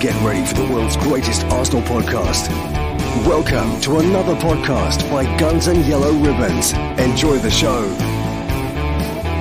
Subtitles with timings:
[0.00, 2.48] Get ready for the world's greatest Arsenal podcast.
[3.26, 6.72] Welcome to another podcast by Guns and Yellow Ribbons.
[6.98, 7.86] Enjoy the show.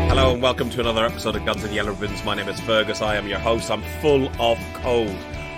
[0.09, 2.25] Hello and welcome to another episode of Guns and Yellow Ribbons.
[2.25, 3.01] My name is Fergus.
[3.01, 3.71] I am your host.
[3.71, 5.15] I'm full of cold.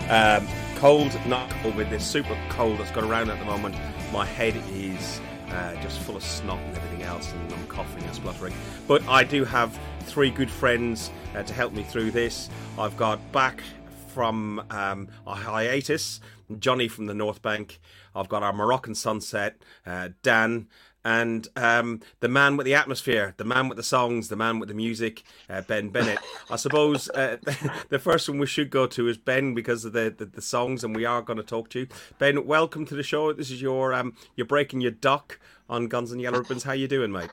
[0.08, 1.90] Um, cold, not COVID.
[1.90, 3.74] This super cold that's got around at the moment.
[4.14, 8.14] My head is uh, just full of snot and everything else, and I'm coughing and
[8.14, 8.54] spluttering.
[8.88, 12.52] But I do have three good friends uh, to help me through this.
[12.78, 13.64] I've got back
[14.12, 16.20] from um, a hiatus,
[16.60, 17.80] Johnny from the North Bank.
[18.14, 20.68] I've got our Moroccan sunset, uh, Dan,
[21.04, 24.70] and um, the man with the atmosphere, the man with the songs, the man with
[24.70, 26.20] the music, uh, Ben Bennett.
[26.50, 27.38] I suppose uh,
[27.90, 30.84] the first one we should go to is Ben because of the, the, the, songs,
[30.84, 31.88] and we are going to talk to you.
[32.20, 33.32] Ben, welcome to the show.
[33.34, 36.64] This is your um, you're breaking your duck on Guns and Yellow Ribbons.
[36.64, 37.30] How you doing, mate?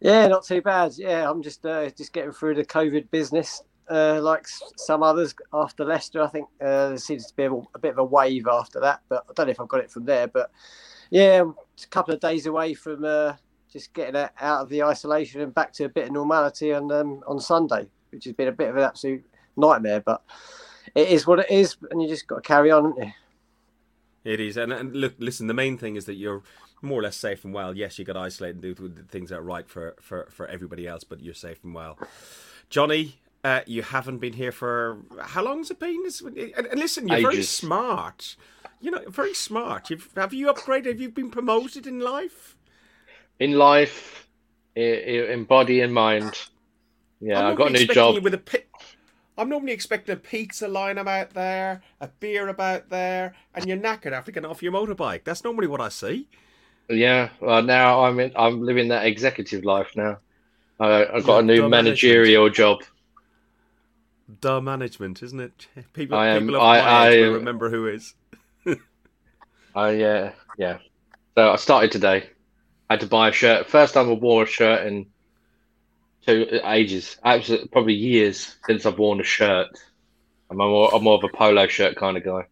[0.00, 0.92] Yeah, not too bad.
[0.96, 3.62] Yeah, I'm just uh, just getting through the COVID business.
[3.90, 7.78] Uh, like some others after Leicester, I think uh, there seems to be a, a,
[7.80, 10.04] bit of a wave after that, but I don't know if I've got it from
[10.04, 10.26] there.
[10.26, 10.50] But
[11.10, 13.34] yeah, a couple of days away from uh,
[13.72, 17.22] just getting out of the isolation and back to a bit of normality on um,
[17.26, 19.24] on Sunday, which has been a bit of an absolute
[19.56, 20.00] nightmare.
[20.00, 20.22] But
[20.94, 23.12] it is what it is, and you just got to carry on?
[24.24, 25.46] It is, and, and look, listen.
[25.46, 26.42] The main thing is that you're
[26.82, 27.76] more or less safe and well.
[27.76, 31.04] Yes, you got isolated and do things that are right for, for, for everybody else,
[31.04, 31.98] but you're safe and well.
[32.70, 36.02] Johnny, uh, you haven't been here for how long has it been?
[36.56, 37.30] And, and listen, you're Ages.
[37.30, 38.36] very smart.
[38.80, 39.90] You know, very smart.
[39.90, 40.86] You've, have you upgraded?
[40.86, 42.56] Have you been promoted in life?
[43.40, 44.28] In life,
[44.74, 46.34] in body and mind.
[47.20, 48.22] Yeah, I got a new job.
[48.22, 48.68] with a pit.
[49.36, 54.12] I'm normally expecting a pizza line about there, a beer about there, and you're knackered
[54.12, 55.22] after getting off your motorbike.
[55.22, 56.28] That's normally what I see.
[56.88, 60.18] Yeah, well, now I'm in, I'm living that executive life now.
[60.80, 62.80] I, have got a new managerial management.
[62.80, 62.97] job.
[64.40, 65.66] The management, isn't it?
[65.92, 68.14] People, I am, people I, I, remember who is.
[69.74, 70.78] I uh, yeah.
[71.34, 72.28] So I started today.
[72.90, 73.68] I had to buy a shirt.
[73.68, 75.06] First time I wore a shirt in
[76.26, 79.68] two ages, absolutely probably years since I've worn a shirt.
[80.50, 82.46] I'm more, I'm more of a polo shirt kind of guy.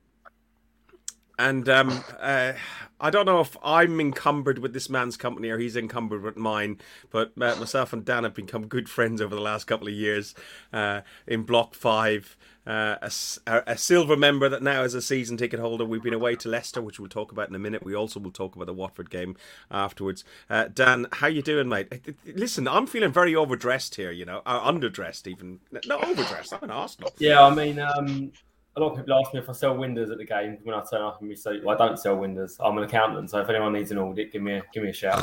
[1.38, 2.52] And um, uh,
[2.98, 6.78] I don't know if I'm encumbered with this man's company or he's encumbered with mine,
[7.10, 10.34] but uh, myself and Dan have become good friends over the last couple of years
[10.72, 12.36] uh, in Block 5.
[12.66, 15.84] Uh, a, a, silver member that now is a season ticket holder.
[15.84, 17.84] We've been away to Leicester, which we'll talk about in a minute.
[17.84, 19.36] We also will talk about the Watford game
[19.70, 20.24] afterwards.
[20.50, 22.16] Uh, Dan, how you doing, mate?
[22.26, 24.10] Listen, I'm feeling very overdressed here.
[24.10, 25.60] You know, uh, underdressed even.
[25.70, 26.54] Not overdressed.
[26.54, 27.12] I'm an Arsenal.
[27.18, 28.32] Yeah, I mean, um,
[28.76, 30.82] a lot of people ask me if I sell windows at the game when I
[30.91, 32.59] turn up and we say, well, I don't sell windows.
[32.60, 34.92] I'm an accountant, so if anyone needs an audit, give me a give me a
[34.92, 35.22] shout.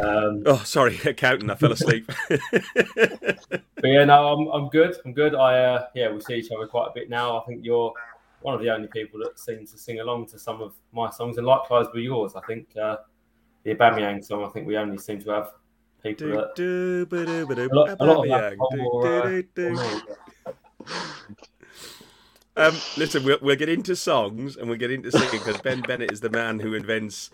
[0.00, 1.52] Um, oh, sorry, accountant.
[1.52, 2.10] I fell asleep.
[2.28, 4.96] but yeah, no, I'm I'm good.
[5.04, 5.36] I'm good.
[5.36, 7.40] I uh, yeah, we see each other quite a bit now.
[7.40, 7.92] I think you're
[8.42, 11.38] one of the only people that seem to sing along to some of my songs,
[11.38, 12.34] and likewise with yours.
[12.34, 12.96] I think uh,
[13.62, 14.44] the Aubameyang song.
[14.44, 15.52] I think we only seem to have
[16.02, 16.56] people that
[17.70, 18.56] a lot, a lot of that.
[22.60, 26.12] Um, listen, we'll, we'll get into songs and we'll get into singing because Ben Bennett
[26.12, 27.30] is the man who invents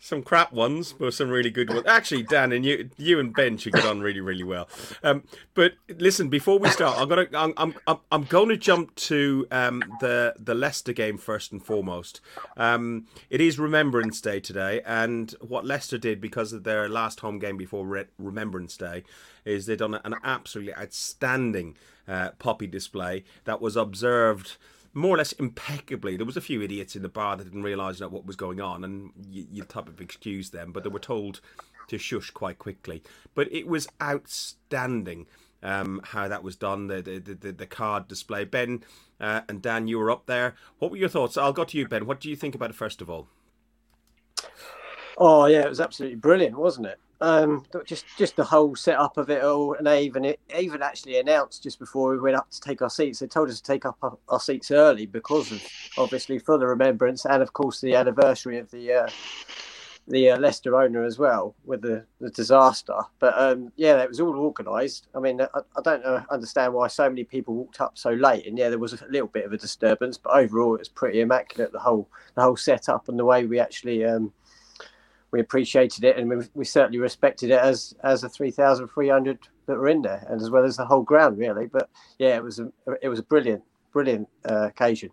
[0.00, 1.86] some crap ones, but some really good ones.
[1.86, 4.68] Actually, Dan and you, you and Ben should get on really, really well.
[5.04, 5.22] Um,
[5.54, 9.82] but listen, before we start, I'm gonna, I'm, I'm, I'm going to jump to um,
[10.00, 12.20] the the Leicester game first and foremost.
[12.56, 17.38] Um, it is Remembrance Day today, and what Leicester did because of their last home
[17.38, 19.04] game before Re- Remembrance Day
[19.44, 21.76] is they've done an absolutely outstanding
[22.08, 24.56] uh, poppy display that was observed
[24.92, 26.16] more or less impeccably.
[26.16, 28.84] There was a few idiots in the bar that didn't realise what was going on,
[28.84, 31.40] and you, you type of excuse them, but they were told
[31.88, 33.02] to shush quite quickly.
[33.34, 35.26] But it was outstanding
[35.62, 36.86] um, how that was done.
[36.86, 38.44] The the, the, the card display.
[38.44, 38.84] Ben
[39.20, 40.54] uh, and Dan, you were up there.
[40.78, 41.36] What were your thoughts?
[41.36, 42.06] I'll go to you, Ben.
[42.06, 43.28] What do you think about it first of all?
[45.16, 46.98] Oh yeah, it was absolutely brilliant, wasn't it?
[47.24, 51.18] Um, just just the whole setup of it all, and they even it even actually
[51.18, 53.18] announced just before we went up to take our seats.
[53.18, 53.96] They told us to take up
[54.28, 55.62] our, seats early because of
[55.96, 59.08] obviously for the remembrance and of course the anniversary of the uh,
[60.06, 62.98] the uh, Leicester owner as well with the, the disaster.
[63.20, 65.08] But um, yeah, it was all organised.
[65.14, 68.46] I mean, I, I don't know, understand why so many people walked up so late.
[68.46, 71.22] And yeah, there was a little bit of a disturbance, but overall it was pretty
[71.22, 71.72] immaculate.
[71.72, 74.04] The whole the whole setup and the way we actually.
[74.04, 74.34] Um,
[75.34, 79.88] we appreciated it and we, we certainly respected it as as the 3,300 that were
[79.88, 81.66] in there and as well as the whole ground really.
[81.66, 81.90] But
[82.20, 82.70] yeah, it was a
[83.02, 85.10] it was a brilliant brilliant uh, occasion.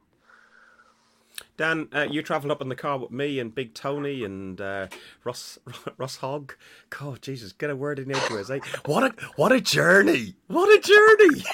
[1.57, 4.89] Dan, uh, you travelled up in the car with me and Big Tony and uh,
[5.23, 5.57] Ross
[5.97, 6.53] Ross Hogg.
[6.91, 8.59] God, Jesus, get a word in edgeways, eh?
[8.85, 10.35] What a what a journey!
[10.47, 11.43] What a journey!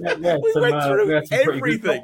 [0.00, 2.02] Yeah, yeah, we some, went uh, through we everything.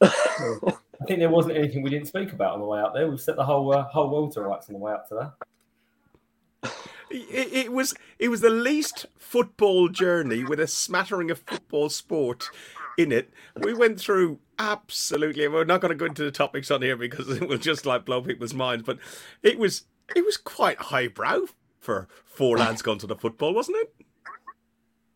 [1.00, 3.08] I think there wasn't anything we didn't speak about on the way out there.
[3.08, 6.72] We've set the whole uh, whole world to rights on the way up to that.
[7.10, 12.48] It, it, was it was the least football journey with a smattering of football sport
[12.96, 13.30] in it.
[13.56, 15.48] We went through absolutely.
[15.48, 18.04] We're not going to go into the topics on here because it will just like
[18.04, 18.84] blow people's minds.
[18.84, 18.98] But
[19.42, 21.46] it was it was quite highbrow
[21.80, 23.94] for four lads gone to the football, wasn't it?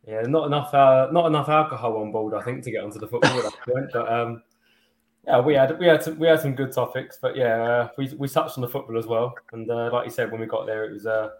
[0.07, 3.09] Yeah, not enough uh, not enough alcohol on board, I think, to get onto the
[3.09, 3.91] football at that point.
[3.93, 4.43] But um,
[5.27, 8.13] yeah, we had we had some, we had some good topics, but yeah, uh, we
[8.19, 9.35] we touched on the football as well.
[9.53, 11.33] And uh, like you said, when we got there, it was a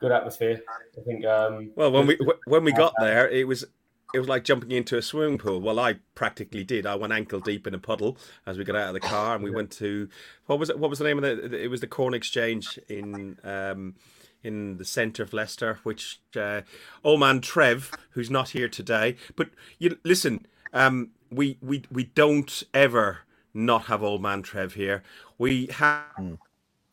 [0.00, 0.60] good atmosphere.
[0.68, 1.24] I think.
[1.24, 3.64] Um, well, when we when we got there, it was
[4.12, 5.60] it was like jumping into a swimming pool.
[5.60, 6.86] Well, I practically did.
[6.86, 9.42] I went ankle deep in a puddle as we got out of the car, and
[9.42, 10.08] we went to
[10.46, 10.78] what was it?
[10.78, 11.62] What was the name of the?
[11.62, 13.38] It was the Corn Exchange in.
[13.44, 13.94] Um,
[14.42, 16.60] in the centre of Leicester, which uh,
[17.02, 19.48] old man Trev, who's not here today, but
[19.78, 20.44] you listen,
[20.74, 23.18] um, we we we don't ever
[23.52, 25.02] not have old man Trev here.
[25.38, 26.04] We have.
[26.18, 26.38] Mm.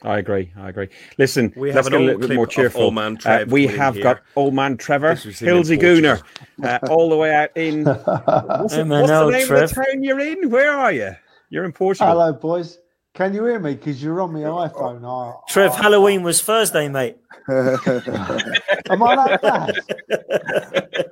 [0.04, 0.52] I agree.
[0.58, 0.90] I agree.
[1.20, 2.84] Listen, we let's have get a little bit more cheerful.
[2.84, 4.04] Old man Trev uh, we have here.
[4.04, 6.24] got old man Trevor Hilsey Gooner,
[6.64, 7.84] uh, all the way out in.
[7.84, 9.64] What's, it, what's the name Trev.
[9.64, 10.50] of the town you're in?
[10.50, 11.12] Where are you?
[11.50, 12.08] You're in Portugal.
[12.08, 12.80] Hello, boys.
[13.14, 13.76] Can you hear me?
[13.76, 15.04] Because you're on my iPhone.
[15.06, 17.18] I, Trev, I, Halloween was Thursday, mate.
[17.50, 21.12] Am I like that?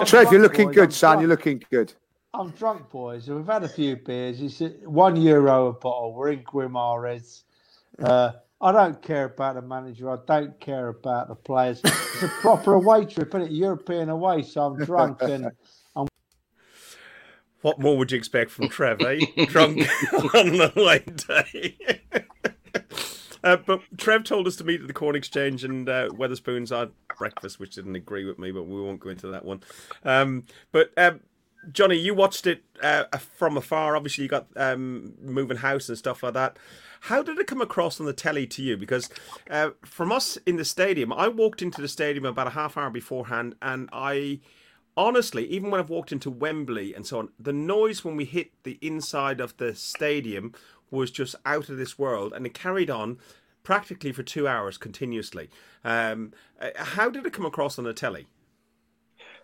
[0.06, 0.74] Trev, you're looking boys.
[0.74, 1.20] good, son.
[1.20, 1.92] You're looking good.
[2.38, 3.28] I'm drunk, boys.
[3.28, 4.40] We've had a few beers.
[4.40, 6.14] It's one euro a bottle.
[6.14, 7.42] We're in Guimarães.
[8.00, 8.30] Uh,
[8.60, 10.08] I don't care about the manager.
[10.08, 11.80] I don't care about the players.
[11.84, 13.50] It's a proper away trip, isn't it?
[13.50, 14.42] European away.
[14.42, 15.50] So I'm drunk and
[15.96, 16.06] I'm.
[17.62, 19.18] What more would you expect from Trev, eh?
[19.46, 19.78] drunk
[20.34, 21.76] on the away day.
[23.44, 26.90] Uh, but Trev told us to meet at the Corn Exchange and uh, Wetherspoons had
[27.16, 29.62] breakfast, which didn't agree with me, but we won't go into that one.
[30.04, 31.20] Um, but um,
[31.72, 33.96] Johnny, you watched it uh, from afar.
[33.96, 36.58] Obviously, you got um, moving house and stuff like that.
[37.02, 38.76] How did it come across on the telly to you?
[38.76, 39.08] Because
[39.50, 42.90] uh, from us in the stadium, I walked into the stadium about a half hour
[42.90, 44.40] beforehand, and I
[44.96, 48.50] honestly, even when I've walked into Wembley and so on, the noise when we hit
[48.64, 50.52] the inside of the stadium
[50.90, 53.18] was just out of this world, and it carried on
[53.62, 55.50] practically for two hours continuously.
[55.84, 58.26] Um, uh, how did it come across on the telly?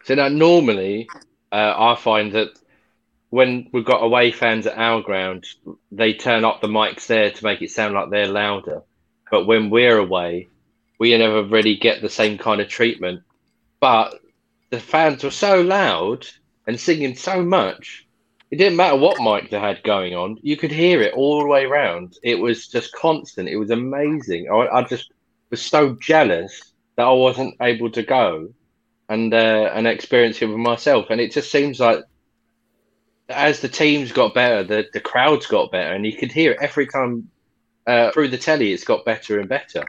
[0.04, 1.08] So now, normally,
[1.52, 2.58] uh, I find that
[3.30, 5.44] when we've got away fans at our ground,
[5.90, 8.82] they turn up the mics there to make it sound like they're louder.
[9.30, 10.48] But when we're away,
[10.98, 13.22] we never really get the same kind of treatment.
[13.80, 14.20] But
[14.70, 16.26] the fans were so loud
[16.66, 18.06] and singing so much,
[18.50, 20.38] it didn't matter what mic they had going on.
[20.42, 22.16] You could hear it all the way around.
[22.22, 23.48] It was just constant.
[23.48, 24.48] It was amazing.
[24.48, 25.10] I, I just
[25.50, 28.50] was so jealous that I wasn't able to go
[29.08, 31.06] and uh, and experience it with myself.
[31.10, 32.04] And it just seems like
[33.28, 36.58] as the teams got better, the, the crowds got better, and you could hear it
[36.60, 37.30] every time
[37.86, 38.72] uh, through the telly.
[38.72, 39.84] It's got better and better.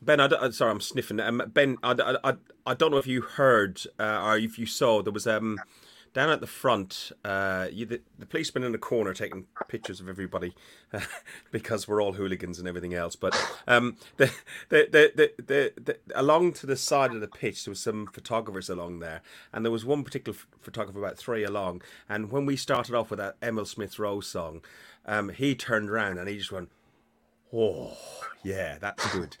[0.00, 1.20] Ben, I don't, sorry, I'm sniffing.
[1.20, 2.34] Um, ben, I, I,
[2.66, 5.60] I don't know if you heard uh, or if you saw there was um
[6.12, 10.08] down at the front, uh, you, the, the policeman in the corner taking pictures of
[10.08, 10.54] everybody
[10.92, 11.00] uh,
[11.50, 13.16] because we're all hooligans and everything else.
[13.16, 13.34] But
[13.66, 14.30] um, the,
[14.68, 18.68] the, the, the, the, along to the side of the pitch, there was some photographers
[18.68, 19.22] along there,
[19.52, 21.82] and there was one particular photographer, about three along.
[22.08, 24.62] And when we started off with that Emile Smith Rowe song,
[25.06, 26.70] um, he turned around and he just went,
[27.52, 27.96] "Oh,
[28.42, 29.36] yeah, that's good."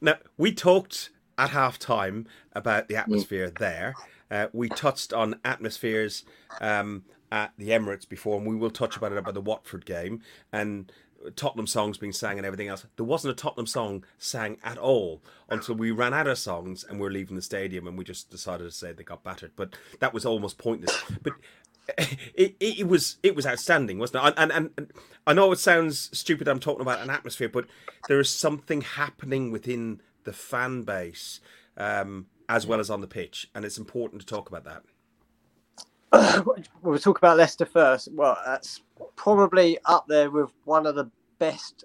[0.00, 3.94] now we talked at half time about the atmosphere there
[4.30, 6.24] uh, we touched on atmospheres
[6.60, 10.22] um, at the Emirates before, and we will touch about it about the Watford game
[10.52, 10.92] and
[11.36, 12.86] Tottenham songs being sang and everything else.
[12.96, 16.98] There wasn't a Tottenham song sang at all until we ran out of songs and
[16.98, 19.52] we are leaving the stadium, and we just decided to say they got battered.
[19.56, 21.02] But that was almost pointless.
[21.22, 21.34] But
[22.34, 24.34] it, it, it, was it was outstanding, wasn't it?
[24.36, 24.92] And, and, and
[25.26, 26.48] I know it sounds stupid.
[26.48, 27.66] I'm talking about an atmosphere, but
[28.08, 31.40] there is something happening within the fan base
[31.76, 36.44] um, as well as on the pitch, and it's important to talk about that.
[36.82, 38.08] we'll talk about Leicester first.
[38.12, 38.82] Well, that's
[39.14, 41.84] probably up there with one of the best,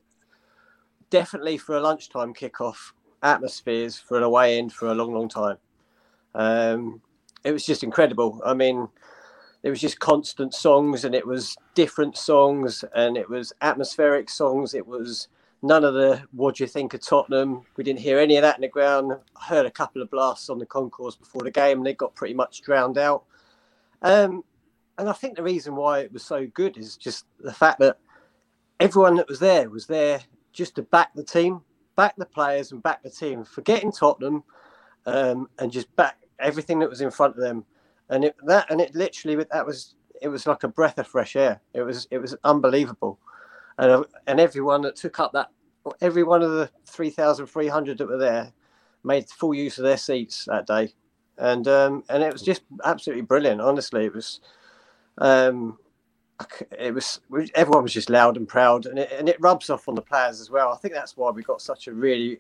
[1.12, 5.58] definitely for a lunchtime kickoff atmospheres for an away end for a long, long time.
[6.34, 7.00] Um,
[7.44, 8.42] it was just incredible.
[8.44, 8.88] I mean,
[9.62, 14.74] it was just constant songs, and it was different songs, and it was atmospheric songs.
[14.74, 15.28] It was
[15.66, 17.64] none of the what do you think of Tottenham.
[17.76, 19.14] We didn't hear any of that in the ground.
[19.36, 22.16] I heard a couple of blasts on the concourse before the game, and they got
[22.16, 23.24] pretty much drowned out.
[24.02, 24.44] Um,
[24.98, 27.98] and I think the reason why it was so good is just the fact that
[28.80, 30.22] everyone that was there was there
[30.54, 31.62] just to back the team,
[31.96, 34.44] back the players, and back the team, forgetting Tottenham,
[35.06, 37.66] um, and just back everything that was in front of them.
[38.10, 41.36] and it that and it literally that was it was like a breath of fresh
[41.36, 41.60] air.
[41.74, 43.20] It was it was unbelievable,
[43.78, 45.50] and uh, and everyone that took up that
[46.02, 48.54] every one of the three thousand three hundred that were there
[49.04, 50.94] made full use of their seats that day,
[51.38, 53.62] and um, and it was just absolutely brilliant.
[53.62, 54.40] Honestly, it was.
[55.18, 55.78] Um,
[56.78, 57.22] it was
[57.56, 60.42] everyone was just loud and proud, and it, and it rubs off on the players
[60.42, 60.74] as well.
[60.74, 62.40] I think that's why we got such a really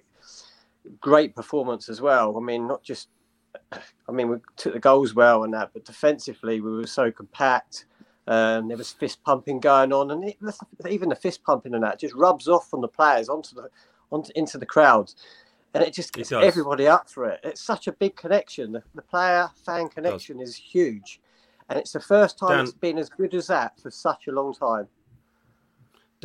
[0.99, 2.35] great performance as well.
[2.35, 3.07] I mean, not just
[3.71, 7.85] I mean, we took the goals well and that, but defensively we were so compact.
[8.27, 10.37] Um, there was fist pumping going on, and it,
[10.89, 13.69] even the fist pumping and that just rubs off from the players onto the
[14.11, 15.13] onto into the crowd,
[15.73, 17.39] and it just gets it everybody up for it.
[17.43, 18.71] It's such a big connection.
[18.71, 21.21] The, the player fan connection is huge,
[21.69, 24.31] and it's the first time Dan, it's been as good as that for such a
[24.31, 24.87] long time.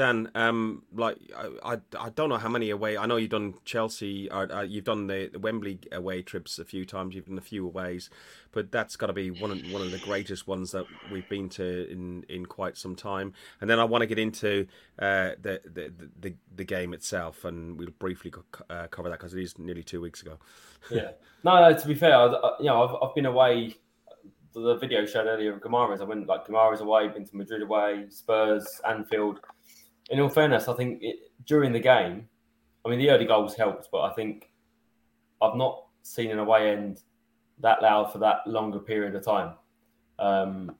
[0.00, 2.96] Dan, um, like I, I, I, don't know how many away.
[2.96, 6.64] I know you've done Chelsea, or uh, you've done the, the, Wembley away trips a
[6.64, 7.14] few times.
[7.14, 8.08] You've done a few aways,
[8.50, 11.50] but that's got to be one of one of the greatest ones that we've been
[11.50, 13.34] to in, in quite some time.
[13.60, 17.78] And then I want to get into uh, the, the, the the game itself, and
[17.78, 18.32] we'll briefly
[18.70, 20.38] uh, cover that because it is nearly two weeks ago.
[20.90, 21.10] yeah,
[21.44, 21.76] no, no.
[21.76, 22.26] To be fair, I,
[22.58, 23.76] you know, I've, I've been away
[24.54, 26.00] the video showed earlier of Guimaraes.
[26.00, 29.40] I went like Guimaraes away, been to Madrid away, Spurs, Anfield
[30.10, 32.28] in all fairness, I think it, during the game,
[32.84, 34.50] I mean, the early goals helped, but I think
[35.40, 37.00] I've not seen an away end
[37.60, 39.54] that loud for that longer period of time.
[40.18, 40.74] Um,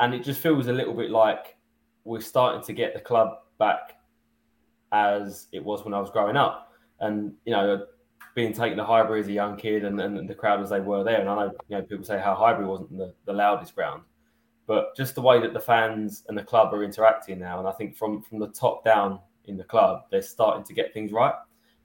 [0.00, 1.56] and it just feels a little bit like
[2.04, 3.98] we're starting to get the club back
[4.90, 6.72] as it was when I was growing up.
[7.00, 7.86] And, you know,
[8.34, 11.04] being taken to Highbury as a young kid and, and the crowd as they were
[11.04, 11.20] there.
[11.20, 14.02] And I know, you know, people say how Highbury wasn't the, the loudest ground
[14.72, 17.72] but just the way that the fans and the club are interacting now, and I
[17.72, 21.34] think from from the top down in the club, they're starting to get things right.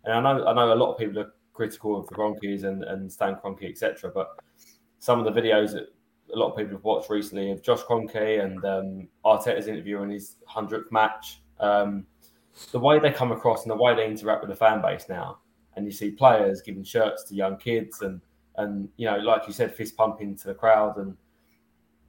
[0.05, 2.85] And I know I know a lot of people are critical of the Kroenkes and,
[2.85, 4.09] and Stan Kroenke, etc.
[4.15, 4.37] But
[4.99, 5.87] some of the videos that
[6.33, 10.09] a lot of people have watched recently of Josh Kroenke and um, Arteta's interview on
[10.09, 12.05] his hundredth match, um,
[12.71, 15.39] the way they come across and the way they interact with the fan base now,
[15.75, 18.21] and you see players giving shirts to young kids and
[18.55, 21.17] and you know, like you said, fist pumping to the crowd and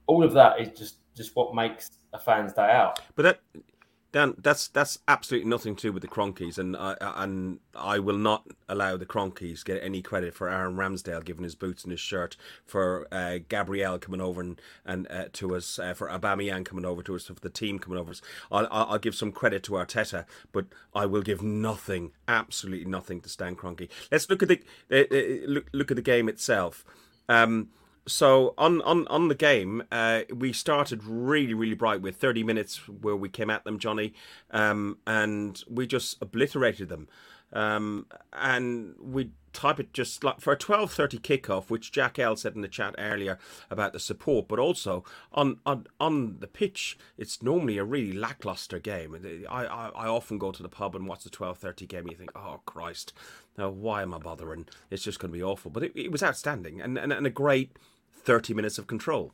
[0.09, 2.99] all of that is just just what makes a fan's day out.
[3.15, 3.63] But that
[4.11, 8.17] Dan, that's that's absolutely nothing to do with the Kroenkes, and I and I will
[8.17, 11.99] not allow the Kroenkes get any credit for Aaron Ramsdale giving his boots and his
[11.99, 12.35] shirt,
[12.65, 17.03] for uh, Gabriel coming over and and uh, to us, uh, for Aubameyang coming over
[17.03, 18.21] to us, for the team coming over us.
[18.51, 23.29] I'll, I'll give some credit to Arteta, but I will give nothing, absolutely nothing to
[23.29, 23.89] Stan Kroenke.
[24.11, 24.59] Let's look at the
[24.91, 26.83] uh, uh, look look at the game itself.
[27.27, 27.69] Um,
[28.09, 32.87] so on on on the game, uh, we started really really bright with 30 minutes
[32.87, 34.13] where we came at them, Johnny,
[34.51, 37.07] um, and we just obliterated them.
[37.51, 42.55] Um, and we type it just like for a 12:30 kickoff, which Jack L said
[42.55, 43.39] in the chat earlier
[43.69, 48.79] about the support, but also on on on the pitch, it's normally a really lackluster
[48.79, 49.15] game.
[49.49, 52.01] I I, I often go to the pub and watch the 12:30 game.
[52.01, 53.13] And you think, oh Christ,
[53.57, 54.67] now why am I bothering?
[54.91, 55.71] It's just going to be awful.
[55.71, 57.71] But it, it was outstanding and, and and a great
[58.19, 59.33] 30 minutes of control.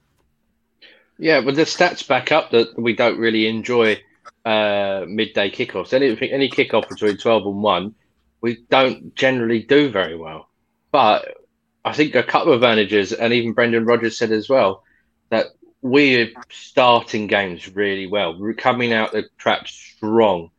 [1.18, 4.02] Yeah, but the stats back up that we don't really enjoy
[4.44, 5.94] uh, midday kickoffs.
[5.94, 7.96] Any any kickoff between 12 and 1,
[8.42, 10.50] we don't generally do very well.
[10.92, 11.36] But
[11.84, 14.84] I think a couple of managers, and even Brendan Rodgers said as well,
[15.30, 15.48] that
[15.82, 18.38] we're starting games really well.
[18.38, 20.50] We're coming out the trap strong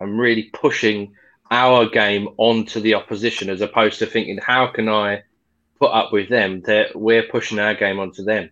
[0.00, 1.14] and really pushing
[1.50, 5.22] our game onto the opposition as opposed to thinking, how can I
[5.78, 8.50] put up with them, that we're pushing our game onto them.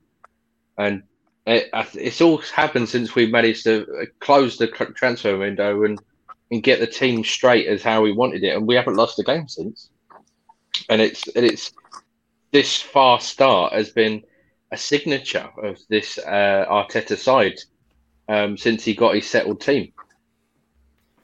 [0.76, 1.02] And
[1.46, 6.00] it, it's all happened since we managed to uh, close the transfer window and,
[6.50, 8.56] and get the team straight as how we wanted it.
[8.56, 9.90] And we haven't lost a game since.
[10.88, 11.72] And it's, and it's
[12.50, 14.22] this fast start has been
[14.70, 17.58] a signature of this uh, Arteta side
[18.28, 19.92] um, since he got his settled team.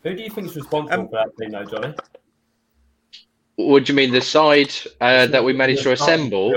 [0.03, 1.95] Who do you think is responsible um, for that team, though, Johnny?
[3.69, 4.13] What do you mean?
[4.13, 6.55] The side uh, that we managed to assemble?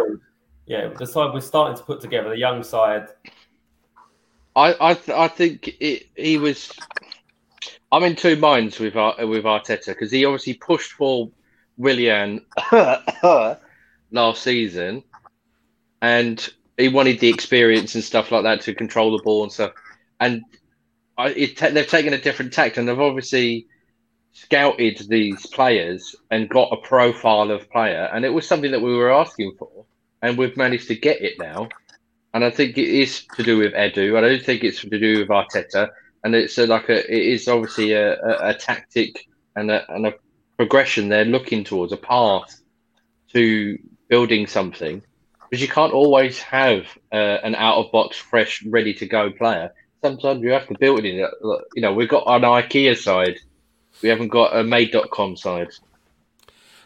[0.65, 3.07] Yeah, the side we're starting to put together, the young side.
[4.55, 6.71] I I, th- I think it, he was.
[7.91, 11.29] I'm in two minds with with Arteta because he obviously pushed for
[11.77, 15.03] Willian last season,
[16.01, 19.73] and he wanted the experience and stuff like that to control the ball and stuff.
[20.19, 20.43] And
[21.17, 23.67] I, it, they've taken a different tact, and they've obviously
[24.33, 28.95] scouted these players and got a profile of player, and it was something that we
[28.95, 29.85] were asking for,
[30.21, 31.69] and we've managed to get it now.
[32.33, 34.17] And I think it is to do with Edu.
[34.17, 35.89] I don't think it's to do with Arteta,
[36.23, 40.07] and it's a, like a it is obviously a, a, a tactic and a, and
[40.07, 40.13] a
[40.57, 42.59] progression they're looking towards a path
[43.33, 43.77] to
[44.09, 45.01] building something
[45.49, 49.71] because you can't always have uh, an out of box, fresh, ready to go player.
[50.01, 51.17] Sometimes you have to build it in.
[51.75, 53.37] You know, we've got an IKEA side,
[54.01, 55.69] we haven't got a made.com side.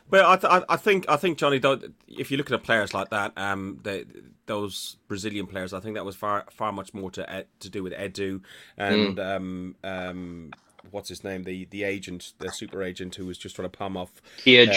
[0.09, 1.59] But I, th- I think I think Johnny,
[2.07, 4.05] if you look at players like that, um, they,
[4.45, 7.93] those Brazilian players, I think that was far far much more to to do with
[7.93, 8.41] Edu
[8.77, 9.35] and mm.
[9.35, 10.51] um, um,
[10.91, 13.97] what's his name, the the agent, the super agent who was just trying to palm
[13.97, 14.21] off.
[14.37, 14.73] Kia um,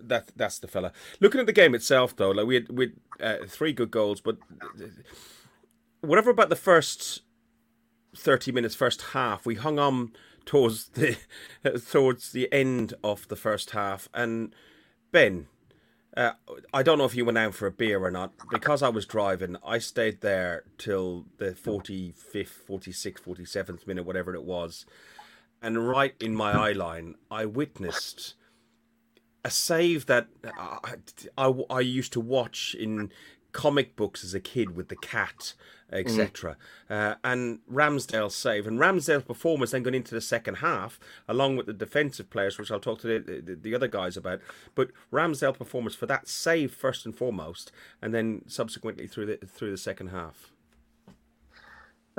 [0.00, 0.92] That that's the fella.
[1.20, 4.20] Looking at the game itself, though, like we had, we had, uh, three good goals,
[4.20, 4.36] but
[6.00, 7.22] whatever about the first
[8.16, 10.12] thirty minutes, first half, we hung on
[10.44, 11.16] towards the
[11.90, 14.08] towards the end of the first half.
[14.14, 14.54] And
[15.12, 15.46] Ben,
[16.16, 16.32] uh,
[16.74, 18.32] I don't know if you went out for a beer or not.
[18.50, 24.44] Because I was driving, I stayed there till the 45th, 46th, 47th minute, whatever it
[24.44, 24.86] was.
[25.62, 28.34] And right in my eye line, I witnessed
[29.44, 30.28] a save that
[30.58, 30.94] I,
[31.38, 33.10] I, I used to watch in
[33.52, 35.54] comic books as a kid with the cat
[35.92, 36.56] etc.
[36.88, 36.94] Mm.
[36.94, 41.66] Uh, and Ramsdale's save and Ramsdale's performance then going into the second half, along with
[41.66, 44.40] the defensive players, which I'll talk to the, the, the other guys about.
[44.74, 49.70] But Ramsdale's performance for that save first and foremost, and then subsequently through the through
[49.70, 50.52] the second half.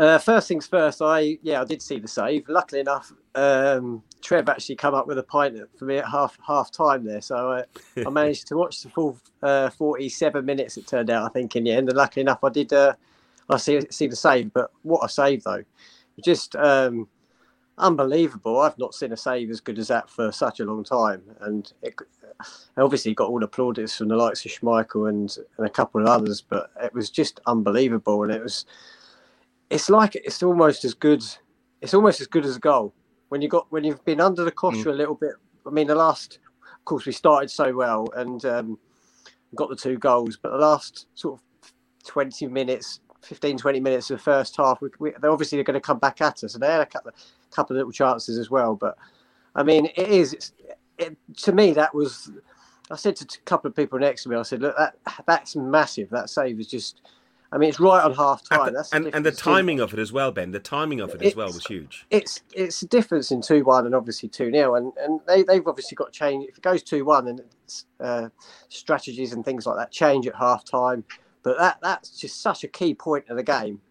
[0.01, 2.49] Uh, first things first, I yeah I did see the save.
[2.49, 6.71] Luckily enough, um, Trev actually come up with a pint for me at half half
[6.71, 7.63] time there, so uh,
[8.03, 10.75] I managed to watch the full uh, forty seven minutes.
[10.75, 11.87] It turned out, I think, in the end.
[11.87, 12.95] And luckily enough, I did uh,
[13.47, 15.63] I see see the save, but what a save though!
[16.25, 17.07] Just um,
[17.77, 18.59] unbelievable.
[18.59, 21.71] I've not seen a save as good as that for such a long time, and
[21.83, 21.93] it
[22.75, 26.07] obviously got all the plaudits from the likes of Schmeichel and, and a couple of
[26.07, 28.65] others, but it was just unbelievable, and it was.
[29.71, 31.23] It's like it's almost as good.
[31.81, 32.93] It's almost as good as a goal
[33.29, 34.87] when you got when you've been under the cosh mm.
[34.87, 35.31] a little bit.
[35.65, 38.77] I mean, the last, of course, we started so well and um,
[39.55, 41.73] got the two goals, but the last sort of
[42.05, 45.81] 20 minutes, 15, 20 minutes of the first half, we, we, they're obviously going to
[45.81, 46.53] come back at us.
[46.53, 47.11] And they had a couple,
[47.51, 48.75] couple of little chances as well.
[48.75, 48.97] But
[49.55, 50.53] I mean, it is, it's,
[50.97, 52.31] it, to me, that was,
[52.89, 54.95] I said to a couple of people next to me, I said, look, that
[55.27, 56.09] that's massive.
[56.09, 57.01] That save is just,
[57.53, 58.73] I mean, it's right on half time.
[58.73, 60.51] That's and, and the timing of it as well, Ben.
[60.51, 62.05] The timing of it as well was huge.
[62.09, 65.67] It's it's a difference in two one and obviously two 0 and and they they've
[65.67, 66.47] obviously got to change.
[66.47, 67.41] If it goes two one, and
[67.99, 68.29] uh,
[68.69, 71.03] strategies and things like that change at half time.
[71.43, 73.81] But that that's just such a key point of the game.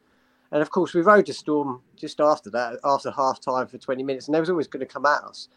[0.53, 4.03] And of course, we rode the storm just after that, after half time for 20
[4.03, 5.49] minutes, and they was always going to come at us.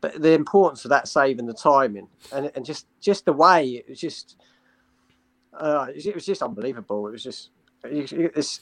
[0.00, 3.68] But the importance of that save and the timing, and, and just just the way
[3.68, 4.36] it was just,
[5.52, 7.06] uh, it was just unbelievable.
[7.08, 7.50] It was just
[7.84, 8.60] it's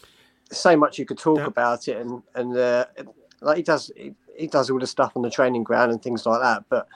[0.50, 1.46] so much you could talk yeah.
[1.46, 2.86] about it, and and uh,
[3.40, 6.26] like he does he, he does all the stuff on the training ground and things
[6.26, 6.64] like that.
[6.68, 6.88] But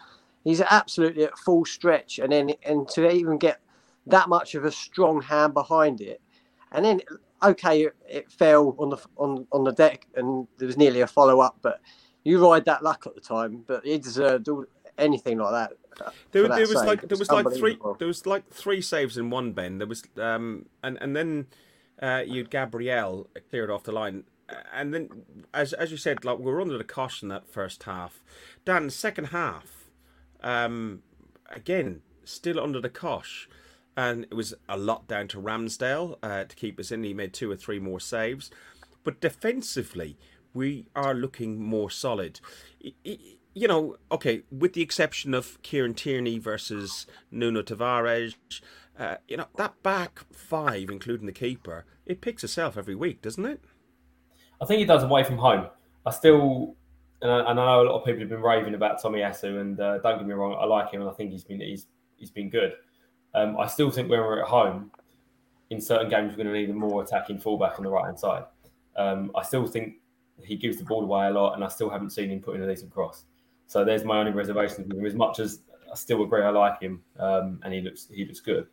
[0.45, 3.61] he's absolutely at full stretch, and then and to even get
[4.07, 6.21] that much of a strong hand behind it.
[6.73, 7.01] And then,
[7.43, 11.07] okay, it, it fell on the on on the deck, and there was nearly a
[11.07, 11.59] follow up.
[11.63, 11.81] But
[12.25, 14.65] you ride that luck at the time, but he deserved all,
[14.99, 15.77] anything like that.
[16.33, 16.87] There, there was save.
[16.87, 19.79] like there was like three there was like three saves in one Ben.
[19.79, 21.47] There was um and and then
[22.01, 24.25] uh, you'd Gabriel cleared off the line.
[24.75, 25.09] And then,
[25.55, 28.23] as as you said, like we were under the caution that first half.
[28.65, 29.89] Dan, second half,
[30.43, 31.03] um,
[31.49, 33.49] again, still under the cosh
[33.97, 37.05] and it was a lot down to Ramsdale uh, to keep us in.
[37.05, 38.51] He made two or three more saves,
[39.05, 40.17] but defensively
[40.55, 42.41] we are looking more solid.
[43.55, 48.35] You know, okay, with the exception of Kieran Tierney versus Nuno Tavares,
[48.99, 53.45] uh, you know that back five, including the keeper, it picks itself every week, doesn't
[53.45, 53.61] it?
[54.61, 55.67] I think it does away from home.
[56.07, 56.77] I still,
[57.21, 59.79] and I, and I know a lot of people have been raving about Tomiyasu, and
[59.79, 61.87] uh, don't get me wrong, I like him, and I think he's been he's
[62.17, 62.73] he's been good.
[63.35, 64.91] Um, I still think when we're at home,
[65.73, 68.19] in certain games, we're going to need a more attacking fullback on the right hand
[68.19, 68.45] side.
[68.95, 69.95] Um, I still think
[70.45, 72.63] he gives the ball away a lot, and I still haven't seen him put in
[72.63, 73.25] a decent cross.
[73.67, 75.07] So there's my only reservations with him.
[75.07, 78.41] As much as I still agree, I like him, um, and he looks he looks
[78.41, 78.67] good.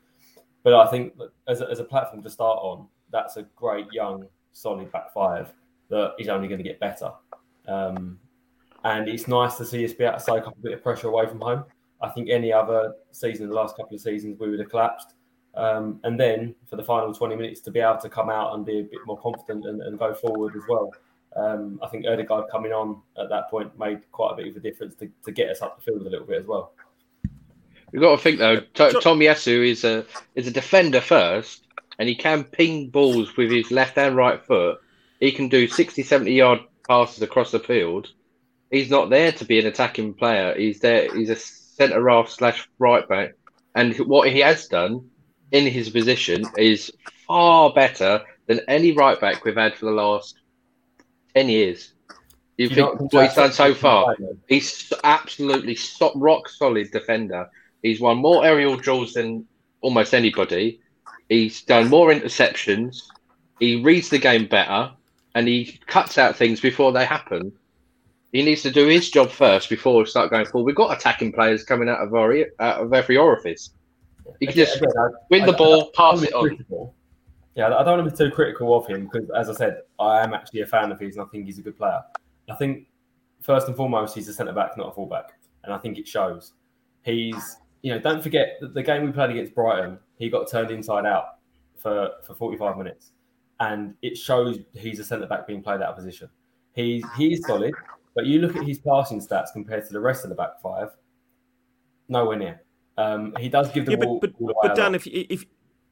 [0.63, 1.13] But I think
[1.47, 5.53] as a, as a platform to start on, that's a great young, solid back five
[5.89, 7.11] that is only going to get better.
[7.67, 8.19] Um,
[8.83, 11.07] and it's nice to see us be able to soak up a bit of pressure
[11.07, 11.65] away from home.
[12.01, 15.15] I think any other season, the last couple of seasons, we would have collapsed.
[15.55, 18.65] Um, and then for the final 20 minutes to be able to come out and
[18.65, 20.93] be a bit more confident and, and go forward as well.
[21.35, 24.59] Um, I think Odegaard coming on at that point made quite a bit of a
[24.59, 26.73] difference to, to get us up the field a little bit as well.
[27.91, 31.65] You've got to think though, T- Tomiyasu is a is a defender first,
[31.97, 34.79] and he can ping balls with his left and right foot.
[35.19, 38.11] He can do 60, 70 yard passes across the field.
[38.71, 40.53] He's not there to be an attacking player.
[40.55, 41.13] He's there.
[41.15, 43.33] He's a centre half slash right back.
[43.75, 45.09] And what he has done
[45.51, 46.91] in his position is
[47.27, 50.39] far better than any right back we've had for the last
[51.33, 51.93] ten years.
[52.57, 54.17] You, think what he's done so far?
[54.49, 55.77] He's absolutely
[56.15, 57.49] rock solid defender.
[57.81, 59.47] He's won more aerial duels than
[59.79, 60.81] almost anybody.
[61.29, 63.03] He's done more interceptions.
[63.59, 64.91] He reads the game better,
[65.35, 67.53] and he cuts out things before they happen.
[68.33, 70.65] He needs to do his job first before we start going forward.
[70.65, 73.71] We've got attacking players coming out of our out of every orifice.
[74.39, 76.49] He can just again, I, win the I, ball, I, pass it on.
[76.49, 76.93] Critical.
[77.55, 80.23] Yeah, I don't want to be too critical of him because, as I said, I
[80.23, 82.01] am actually a fan of his, and I think he's a good player.
[82.49, 82.87] I think
[83.41, 85.33] first and foremost, he's a centre back, not a fullback,
[85.63, 86.53] and I think it shows.
[87.03, 90.71] He's, you know, don't forget that the game we played against Brighton, he got turned
[90.71, 91.39] inside out
[91.77, 93.11] for for 45 minutes,
[93.59, 96.29] and it shows he's a centre back being played out of position.
[96.73, 97.73] He's he's solid,
[98.15, 100.89] but you look at his passing stats compared to the rest of the back five,
[102.07, 102.61] nowhere near.
[102.97, 104.19] Um, he does give the yeah, ball.
[104.19, 105.45] But, but, but Dan, if if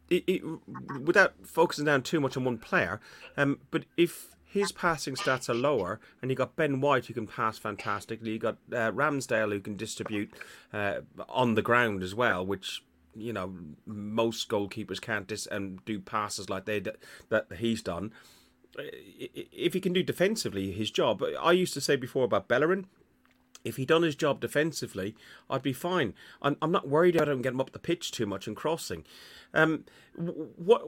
[0.10, 0.42] it, it,
[1.04, 3.00] without focusing down too much on one player,
[3.36, 7.28] um, but if his passing stats are lower, and you got Ben White who can
[7.28, 8.32] pass fantastically.
[8.32, 10.34] You got uh, Ramsdale who can distribute
[10.74, 13.54] uh, on the ground as well, which you know
[13.86, 18.14] most goalkeepers can't dis- and do passes like they that he's done.
[18.78, 22.88] If he can do defensively his job, I used to say before about Bellerin.
[23.68, 25.16] If he'd done his job defensively,
[25.50, 26.14] I'd be fine.
[26.42, 29.06] I'm, I'm not worried about him getting up the pitch too much and crossing.
[29.54, 30.84] Um, what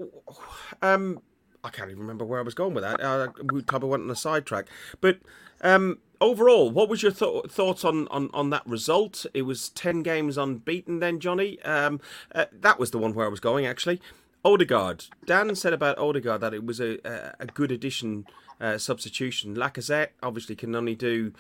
[0.82, 1.22] um,
[1.64, 3.02] I can't even remember where I was going with that.
[3.02, 4.68] Uh, we probably went on a sidetrack.
[5.02, 5.20] But
[5.62, 9.26] um, overall, what was your th- thoughts on, on, on that result?
[9.34, 11.62] It was 10 games unbeaten then, Johnny.
[11.64, 12.00] Um,
[12.34, 14.00] uh, that was the one where I was going, actually.
[14.46, 15.06] Odegaard.
[15.26, 18.26] Dan said about Odegaard that it was a, a, a good addition,
[18.62, 19.56] uh, substitution.
[19.56, 21.34] Lacazette obviously can only do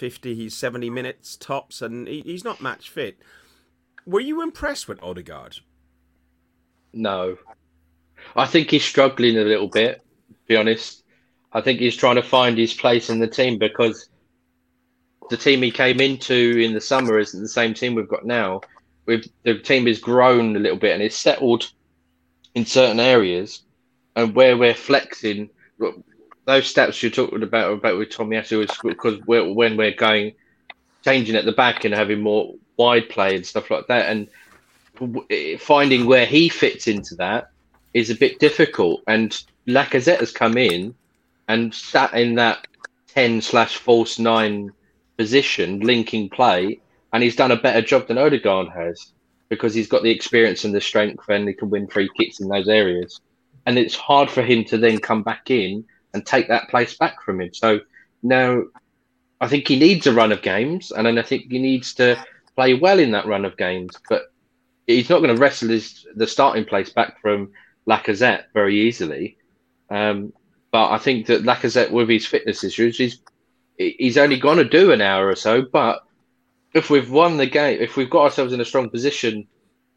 [0.00, 3.18] 50, he's 70 minutes tops, and he, he's not match fit.
[4.06, 5.58] Were you impressed with Odegaard?
[6.94, 7.36] No,
[8.34, 10.02] I think he's struggling a little bit.
[10.30, 11.04] To be honest,
[11.52, 14.08] I think he's trying to find his place in the team because
[15.28, 18.62] the team he came into in the summer isn't the same team we've got now.
[19.04, 21.70] We've, the team has grown a little bit and it's settled
[22.54, 23.62] in certain areas,
[24.16, 25.50] and where we're flexing,
[26.50, 30.32] those steps you're talking about about with Tomiyasu is because we're, when we're going
[31.04, 34.28] changing at the back and having more wide play and stuff like that, and
[35.60, 37.50] finding where he fits into that
[37.94, 39.02] is a bit difficult.
[39.06, 39.30] And
[39.66, 40.94] Lacazette has come in
[41.48, 42.66] and sat in that
[43.14, 44.72] 10 slash false nine
[45.16, 46.80] position, linking play,
[47.12, 49.12] and he's done a better job than Odegaard has
[49.48, 52.48] because he's got the experience and the strength and he can win free kicks in
[52.48, 53.20] those areas.
[53.66, 57.22] And it's hard for him to then come back in and take that place back
[57.22, 57.52] from him.
[57.54, 57.80] So
[58.22, 58.64] now
[59.40, 62.22] I think he needs a run of games and then I think he needs to
[62.56, 63.96] play well in that run of games.
[64.08, 64.32] But
[64.86, 67.52] he's not going to wrestle his the starting place back from
[67.86, 69.36] Lacazette very easily.
[69.88, 70.32] Um,
[70.70, 73.18] but I think that Lacazette, with his fitness issues, he's
[73.76, 75.62] he's only going to do an hour or so.
[75.62, 76.02] But
[76.74, 79.48] if we've won the game, if we've got ourselves in a strong position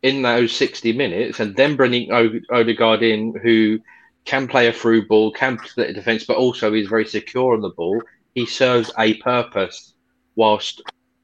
[0.02, 3.80] in those 60 minutes, and then bringing Odegaard in, who
[4.26, 7.62] can play a through ball, can split a defence, but also is very secure on
[7.62, 8.02] the ball,
[8.36, 9.94] he serves a purpose
[10.36, 10.82] whilst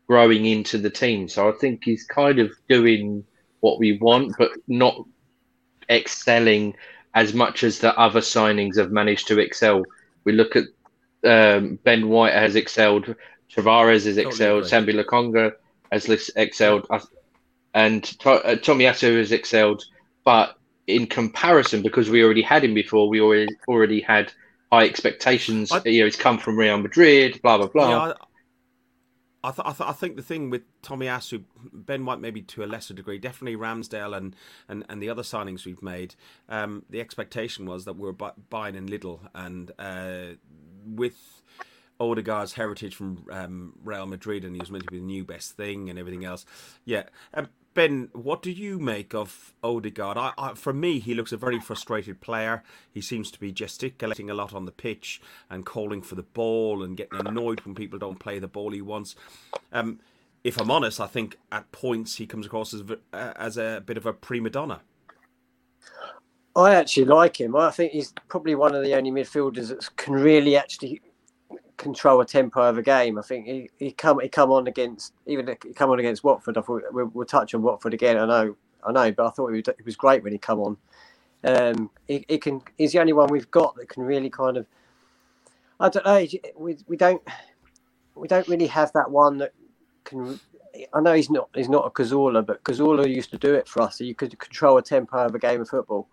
[0.07, 1.27] growing into the team.
[1.27, 3.23] So I think he's kind of doing
[3.61, 5.05] what we want, but not
[5.89, 6.75] excelling
[7.13, 9.83] as much as the other signings have managed to excel.
[10.23, 10.65] We look at
[11.23, 13.15] um, Ben White has excelled,
[13.53, 15.53] Tavares has excelled, Sambi Lokonga
[15.91, 16.87] has excelled,
[17.73, 19.83] and uh, Tomiyasu has excelled.
[20.23, 20.58] But
[20.89, 24.33] in comparison, because we already had him before, we already already had
[24.71, 25.71] high expectations.
[25.71, 27.89] I, you know, he's come from Real Madrid, blah blah blah.
[28.07, 28.13] Yeah,
[29.43, 32.65] I, th- I, th- I, think the thing with Tomiyasu, Ben White maybe to a
[32.65, 34.35] lesser degree, definitely Ramsdale and,
[34.67, 36.15] and, and the other signings we've made,
[36.49, 39.21] um, the expectation was that we were bu- buying in little.
[39.33, 40.35] And uh,
[40.85, 41.41] with
[42.01, 45.53] Odegaard's heritage from um, Real Madrid and he was meant to be the new best
[45.53, 46.45] thing and everything else,
[46.83, 47.03] yeah.
[47.33, 47.47] Um,
[47.79, 50.17] Ben, what do you make of Odegaard?
[50.17, 52.61] I, I, for me, he looks a very frustrated player.
[52.91, 56.83] He seems to be gesticulating a lot on the pitch and calling for the ball
[56.83, 59.15] and getting annoyed when people don't play the ball he wants.
[59.71, 60.01] Um,
[60.43, 63.95] if I'm honest, I think at points he comes across as, uh, as a bit
[63.95, 64.81] of a prima donna.
[66.57, 67.55] I actually like him.
[67.55, 71.01] I think he's probably one of the only midfielders that can really actually
[71.79, 73.17] control a tempo of a game.
[73.17, 76.57] I think he, he come he come on against even he come on against Watford.
[76.57, 78.17] I thought we'll, we'll touch on Watford again.
[78.17, 80.77] I know, I know, but I thought he was, great when he come on.
[81.43, 84.67] Um, he, he, can he's the only one we've got that can really kind of.
[85.79, 86.27] I don't know.
[86.57, 87.21] We, we don't
[88.13, 89.53] we don't really have that one that
[90.03, 90.39] can.
[90.93, 93.81] I know he's not he's not a Cazorla, but Cazorla used to do it for
[93.81, 93.97] us.
[93.97, 96.07] So you could control a tempo of a game of football.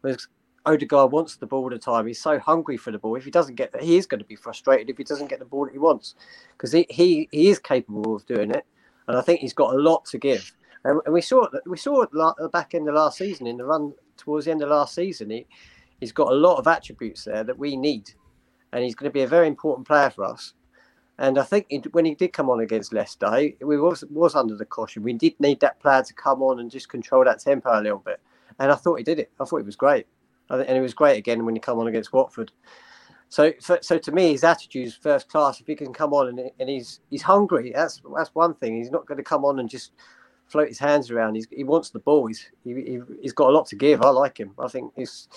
[0.00, 0.26] Whereas
[0.64, 2.06] Odegaard wants the ball all the time.
[2.06, 3.16] He's so hungry for the ball.
[3.16, 5.40] If he doesn't get that, he is going to be frustrated if he doesn't get
[5.40, 6.14] the ball that he wants
[6.52, 8.64] because he, he he is capable of doing it,
[9.08, 10.52] and I think he's got a lot to give.
[10.84, 11.62] And, and we saw it.
[11.66, 14.62] We saw it uh, back in the last season in the run towards the end
[14.62, 15.30] of last season.
[15.30, 15.46] He
[15.98, 18.12] he's got a lot of attributes there that we need,
[18.72, 20.54] and he's going to be a very important player for us.
[21.18, 24.36] And I think it, when he did come on against Leicester, he, we was was
[24.36, 25.02] under the caution.
[25.02, 27.98] We did need that player to come on and just control that tempo a little
[27.98, 28.20] bit.
[28.60, 29.32] And I thought he did it.
[29.40, 30.06] I thought he was great
[30.60, 32.52] and it was great again when he come on against Watford.
[33.28, 35.58] So, so, so to me, his attitude is first class.
[35.58, 38.76] If he can come on and, and he's he's hungry, that's that's one thing.
[38.76, 39.92] He's not going to come on and just
[40.48, 41.36] float his hands around.
[41.36, 42.26] He's, he wants the ball.
[42.26, 44.02] He's he, he, has got a lot to give.
[44.02, 44.52] I like him.
[44.58, 45.28] I think he's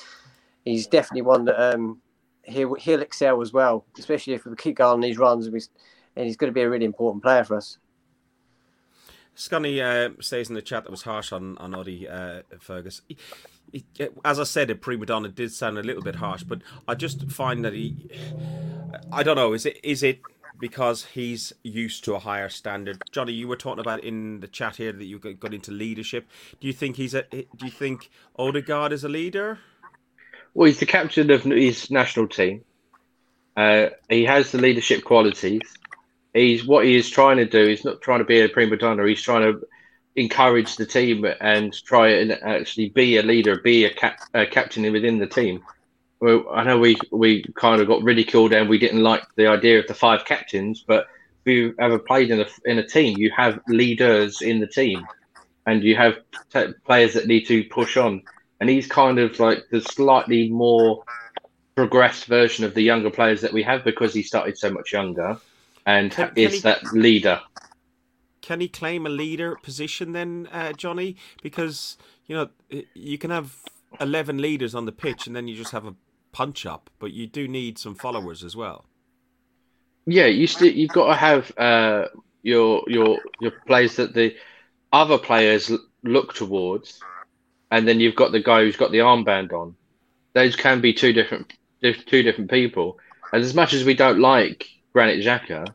[0.66, 2.02] he's definitely one that um,
[2.44, 5.46] he'll he'll excel as well, especially if we keep going on these runs.
[5.46, 5.62] And, we,
[6.18, 7.78] and he's going to be a really important player for us.
[9.38, 13.02] Scunny uh, says in the chat that was harsh on on Oddie uh, Fergus
[14.24, 17.30] as I said, a prima donna did sound a little bit harsh, but I just
[17.32, 18.10] find that he,
[19.12, 20.20] I don't know, is it is it
[20.60, 23.02] because he's used to a higher standard?
[23.12, 26.30] Johnny, you were talking about in the chat here that you got into leadership.
[26.60, 27.24] Do you think he's a?
[27.24, 29.60] Do you think Odegaard is a leader?
[30.54, 32.64] Well, he's the captain of his national team.
[33.58, 35.62] Uh, he has the leadership qualities.
[36.34, 37.68] He's what he is trying to do.
[37.68, 39.08] He's not trying to be a prima donna.
[39.08, 39.66] He's trying to
[40.16, 44.90] encourage the team and try and actually be a leader, be a, cap, a captain
[44.92, 45.64] within the team.
[46.22, 49.80] Well, I know we we kind of got ridiculed and we didn't like the idea
[49.80, 51.08] of the five captains, but
[51.46, 55.06] if you ever played in a in a team, you have leaders in the team,
[55.66, 56.16] and you have
[56.52, 58.24] t- players that need to push on.
[58.62, 61.04] And he's kind of like the slightly more
[61.76, 65.38] progressed version of the younger players that we have because he started so much younger,
[65.86, 66.60] and can, can is he...
[66.62, 67.42] that leader
[68.46, 71.16] can he claim a leader position then, uh, Johnny?
[71.42, 72.50] Because you know
[72.94, 73.56] you can have
[74.00, 75.96] eleven leaders on the pitch, and then you just have a
[76.32, 78.86] punch up, but you do need some followers as well.
[80.06, 82.06] Yeah, you still you've got to have uh,
[82.44, 84.36] your your your players that the
[84.94, 85.72] other players
[86.04, 87.00] look towards,
[87.72, 89.76] and then you've got the guy who's got the armband on.
[90.34, 93.00] Those can be two different two different people.
[93.34, 95.68] And as much as we don't like Granit Xhaka,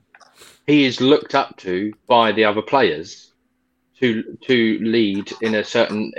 [0.71, 3.33] he is looked up to by the other players
[3.99, 6.13] to to lead in a certain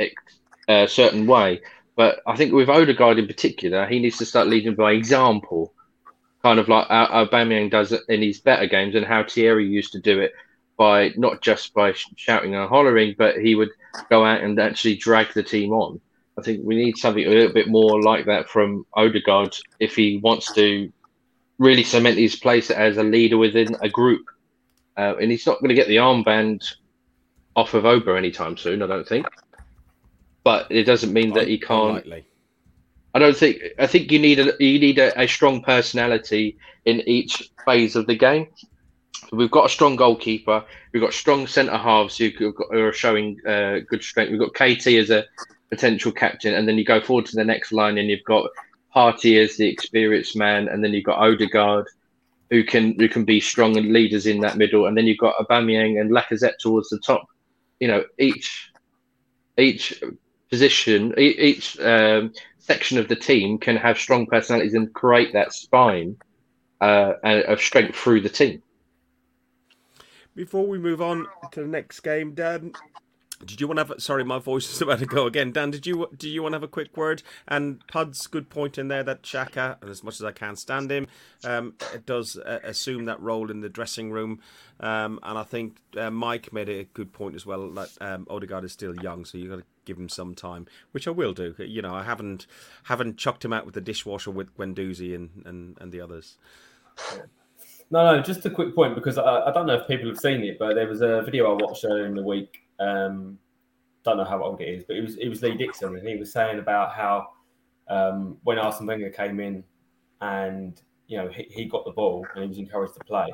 [0.67, 1.61] uh, certain way.
[1.95, 5.73] But I think with Odegaard in particular, he needs to start leading by example,
[6.43, 10.19] kind of like Aubameyang does in his better games, and how Thierry used to do
[10.19, 10.33] it
[10.77, 13.69] by not just by shouting and hollering, but he would
[14.09, 15.99] go out and actually drag the team on.
[16.37, 20.17] I think we need something a little bit more like that from Odegaard if he
[20.17, 20.91] wants to
[21.59, 24.25] really cement his place as a leader within a group.
[24.97, 26.75] Uh, and he's not going to get the armband
[27.55, 29.25] off of Oba anytime soon, I don't think.
[30.43, 32.03] But it doesn't mean that he can't.
[32.03, 32.25] Unlikely.
[33.13, 33.61] I don't think.
[33.77, 38.07] I think you need a you need a, a strong personality in each phase of
[38.07, 38.47] the game.
[39.31, 40.63] We've got a strong goalkeeper.
[40.91, 44.31] We've got strong centre halves who, who are showing uh, good strength.
[44.31, 45.25] We've got KT as a
[45.69, 48.49] potential captain, and then you go forward to the next line, and you've got
[48.95, 51.87] Partey as the experienced man, and then you've got Odegaard
[52.51, 55.35] who can who can be strong and leaders in that middle, and then you've got
[55.37, 57.25] Aubameyang and Lacazette towards the top.
[57.79, 58.71] You know, each
[59.57, 60.03] each
[60.49, 66.17] position, each um, section of the team can have strong personalities and create that spine
[66.81, 68.61] uh, of strength through the team.
[70.35, 72.73] Before we move on to the next game, Dan,
[73.45, 74.01] did you want to have?
[74.01, 75.51] Sorry, my voice is about to go again.
[75.51, 77.23] Dan, did you do you want to have a quick word?
[77.47, 80.91] And Pud's good point in there that Xhaka, and as much as I can't stand
[80.91, 81.07] him,
[81.43, 81.75] um,
[82.05, 84.39] does uh, assume that role in the dressing room.
[84.79, 88.63] Um, and I think uh, Mike made a good point as well that um, Odegaard
[88.63, 91.55] is still young, so you've got to give him some time, which I will do.
[91.59, 92.47] You know, I haven't
[92.83, 96.37] haven't chucked him out with the dishwasher with Guendouzi and, and, and the others.
[97.91, 100.43] No, no, just a quick point because I, I, don't know if people have seen
[100.43, 103.37] it, but there was a video I watched earlier in the week um,
[104.03, 106.15] don't know how old it is, but it was it was Lee Dixon, and he
[106.15, 107.27] was saying about how
[107.87, 109.63] um, when Arsene Wenger came in,
[110.21, 113.27] and you know he, he got the ball and he was encouraged to play,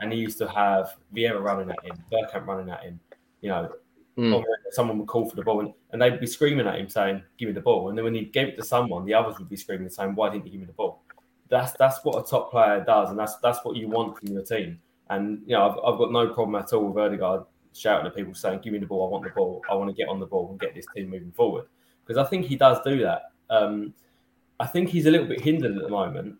[0.00, 2.98] and he used to have Vieira running at him, Bergkamp running at him,
[3.40, 3.70] you know.
[4.16, 4.44] Mm.
[4.70, 7.48] Someone would call for the ball and, and they'd be screaming at him saying, Give
[7.48, 7.88] me the ball.
[7.88, 10.30] And then when he gave it to someone, the others would be screaming saying, Why
[10.30, 11.02] didn't you give me the ball?
[11.48, 14.42] That's that's what a top player does, and that's that's what you want from your
[14.42, 14.78] team.
[15.10, 17.42] And you know, I've, I've got no problem at all with Odegaard
[17.74, 19.06] shouting at people saying, "Give me the ball!
[19.06, 19.62] I want the ball!
[19.70, 21.66] I want to get on the ball and get this team moving forward."
[22.06, 23.22] Because I think he does do that.
[23.50, 23.94] Um,
[24.60, 26.36] I think he's a little bit hindered at the moment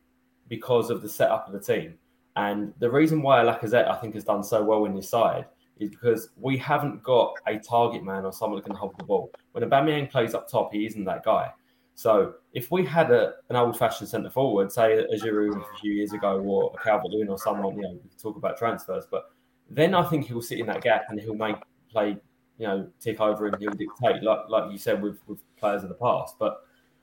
[0.49, 1.95] because of the setup of the team.
[2.37, 5.47] And the reason why Lacazette, I think, has done so well in his side
[5.79, 9.31] is because we haven't got a target man or someone that can hold the ball.
[9.53, 11.51] When Aubameyang plays up top, he isn't that guy.
[11.97, 16.13] So if we had a, an old-fashioned centre forward, say a Giroud a few years
[16.13, 19.31] ago, or a Calvert-Lewin or someone, you know, we could talk about transfers, but
[19.71, 21.57] then I think he'll sit in that gap and he'll make
[21.91, 22.17] play,
[22.59, 25.89] you know, tick over and he'll dictate, like like you said with, with players of
[25.89, 26.37] the past.
[26.39, 26.59] But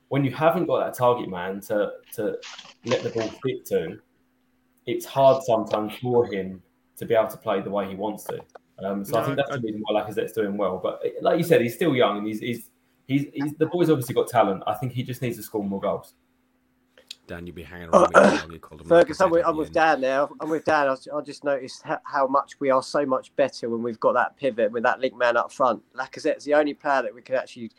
[0.08, 2.38] when you haven't got that target man to to
[2.84, 3.98] let the ball fit to,
[4.86, 6.62] it's hard sometimes for him
[6.96, 8.40] to be able to play the way he wants to.
[8.84, 10.80] Um, so no, I think that's I, the reason why Lacazette's doing well.
[10.82, 12.70] But like you said, he's still young and he's, he's
[13.06, 14.62] he's, he's the boy's obviously got talent.
[14.66, 16.14] I think he just needs to score more goals.
[17.26, 18.10] Dan, you'd be hanging around.
[18.14, 20.30] Uh, me Fergus, I'm with, I'm with Dan now.
[20.40, 20.88] I'm with Dan.
[20.88, 24.14] I, I just noticed how, how, much we are so much better when we've got
[24.14, 25.82] that pivot with that link man up front.
[25.94, 27.70] Lacazette's the only player that we can actually.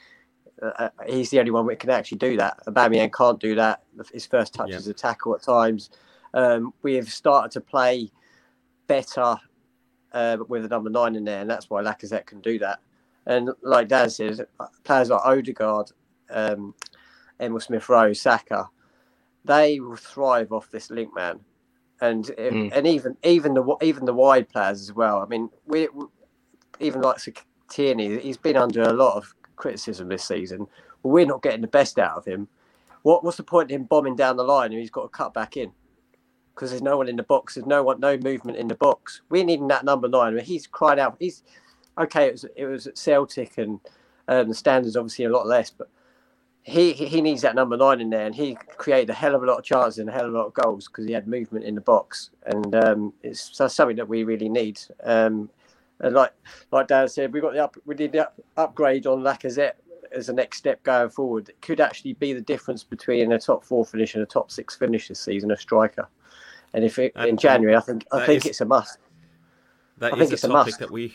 [0.61, 2.57] Uh, uh he's the only one we can actually do that.
[2.67, 3.83] Aubameyang can't do that.
[4.13, 5.89] His first touch is a tackle at times.
[6.33, 8.11] Um, we have started to play
[8.87, 9.35] better
[10.13, 12.79] uh, with a number nine in there, and that's why Lacazette can do that.
[13.25, 14.41] And like Dan says,
[14.83, 15.91] players like Odegaard,
[16.29, 16.73] um,
[17.39, 18.69] Emil Smith Rowe, Saka,
[19.45, 21.39] they will thrive off this link man,
[22.01, 22.71] and mm.
[22.73, 25.19] and even even the even the wide players as well.
[25.19, 26.05] I mean, we, we
[26.79, 27.19] even like
[27.69, 30.67] Tierney, he's been under a lot of criticism this season.
[31.03, 32.47] We're not getting the best out of him.
[33.03, 35.33] What what's the point in him bombing down the line and he's got to cut
[35.33, 35.71] back in?
[36.53, 37.55] Because there's no one in the box.
[37.55, 39.21] There's no one, no movement in the box.
[39.29, 40.37] We're needing that number nine.
[40.39, 41.17] He's cried out.
[41.19, 41.43] He's
[41.97, 42.27] okay.
[42.27, 43.79] It was it was at Celtic and
[44.27, 45.89] um, the standards obviously a lot less, but
[46.63, 49.45] he he needs that number nine in there, and he created a hell of a
[49.45, 51.65] lot of chances and a hell of a lot of goals because he had movement
[51.65, 54.79] in the box, and um, it's something that we really need.
[55.03, 55.49] Um,
[55.99, 56.31] and like
[56.71, 59.73] like Dan said, we got the up, we did the up, upgrade on Lacazette
[60.13, 61.49] as a next step going forward.
[61.49, 64.75] It could actually be the difference between a top four finish and a top six
[64.75, 66.07] finish this season, a striker.
[66.73, 68.99] And if it, and, in January, I think I think is, it's a must.
[69.97, 71.13] That I is a topic a that we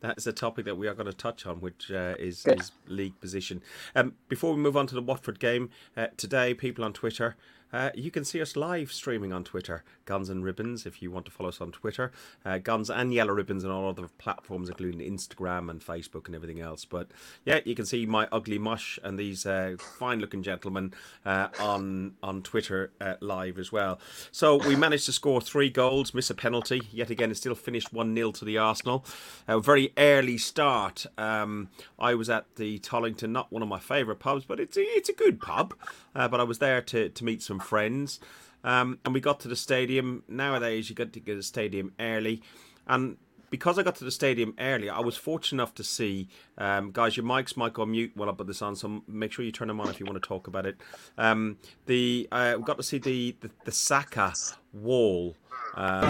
[0.00, 3.18] that's a topic that we are going to touch on, which uh, is, is league
[3.20, 3.62] position.
[3.94, 7.36] Um, before we move on to the Watford game uh, today, people on Twitter
[7.74, 11.24] uh, you can see us live streaming on Twitter, Guns and Ribbons, if you want
[11.24, 12.12] to follow us on Twitter.
[12.44, 16.60] Uh, Guns and Yellow Ribbons and all other platforms, including Instagram and Facebook and everything
[16.60, 16.84] else.
[16.84, 17.08] But
[17.44, 20.94] yeah, you can see my ugly mush and these uh, fine looking gentlemen
[21.26, 23.98] uh, on, on Twitter uh, live as well.
[24.30, 26.82] So we managed to score three goals, miss a penalty.
[26.92, 29.04] Yet again, it still finished 1 0 to the Arsenal.
[29.48, 31.06] A very early start.
[31.18, 34.82] Um, I was at the Tollington, not one of my favourite pubs, but it's a,
[34.82, 35.74] it's a good pub.
[36.14, 38.20] Uh, but I was there to, to meet some friends.
[38.62, 40.22] Um, and we got to the stadium.
[40.28, 42.42] Nowadays, you got to get to the stadium early.
[42.86, 43.16] And
[43.50, 47.16] because I got to the stadium early, I was fortunate enough to see, um, guys,
[47.16, 49.68] your mics might go mute while I put this on, so make sure you turn
[49.68, 50.76] them on if you want to talk about it.
[51.16, 54.34] Um, the uh, we got to see the the, the Saka
[54.72, 55.36] wall.
[55.76, 56.02] Um,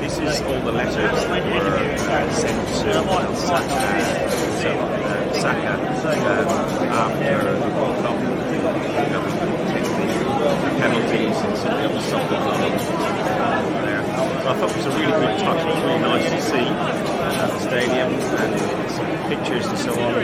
[0.00, 2.92] this is all the letters were sent to
[3.36, 4.30] Saka,
[4.62, 8.16] so, uh, Saka um, after the World Cup.
[8.22, 9.22] You know,
[10.38, 14.02] the penalties and some of the other stuff that was there.
[14.04, 15.60] So I thought it was a really good touch.
[15.60, 16.66] It was really nice to see
[17.38, 20.22] at the stadium and some pictures and so on.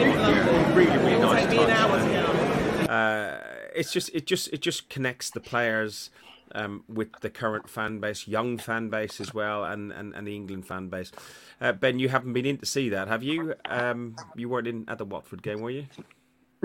[0.00, 2.88] Yeah, really, really nice touch.
[2.88, 3.38] Uh,
[3.74, 6.10] it's just, it just, it just connects the players
[6.52, 10.34] um, with the current fan base, young fan base as well, and, and, and the
[10.34, 11.12] England fan base.
[11.60, 13.54] Uh, ben, you haven't been in to see that, have you?
[13.66, 15.86] Um, you weren't in at the Watford game, were you?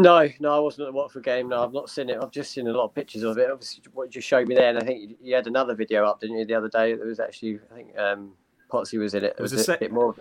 [0.02, 1.50] No, no, I wasn't at the Watford game.
[1.50, 2.18] No, I've not seen it.
[2.22, 3.50] I've just seen a lot of pictures of it.
[3.50, 6.20] Obviously, what you just showed me there, and I think you had another video up,
[6.20, 6.96] didn't you, the other day?
[6.96, 8.32] That was actually, I think, um,
[8.72, 9.36] Potsy was in it.
[9.38, 10.16] It was, was a, a bit more.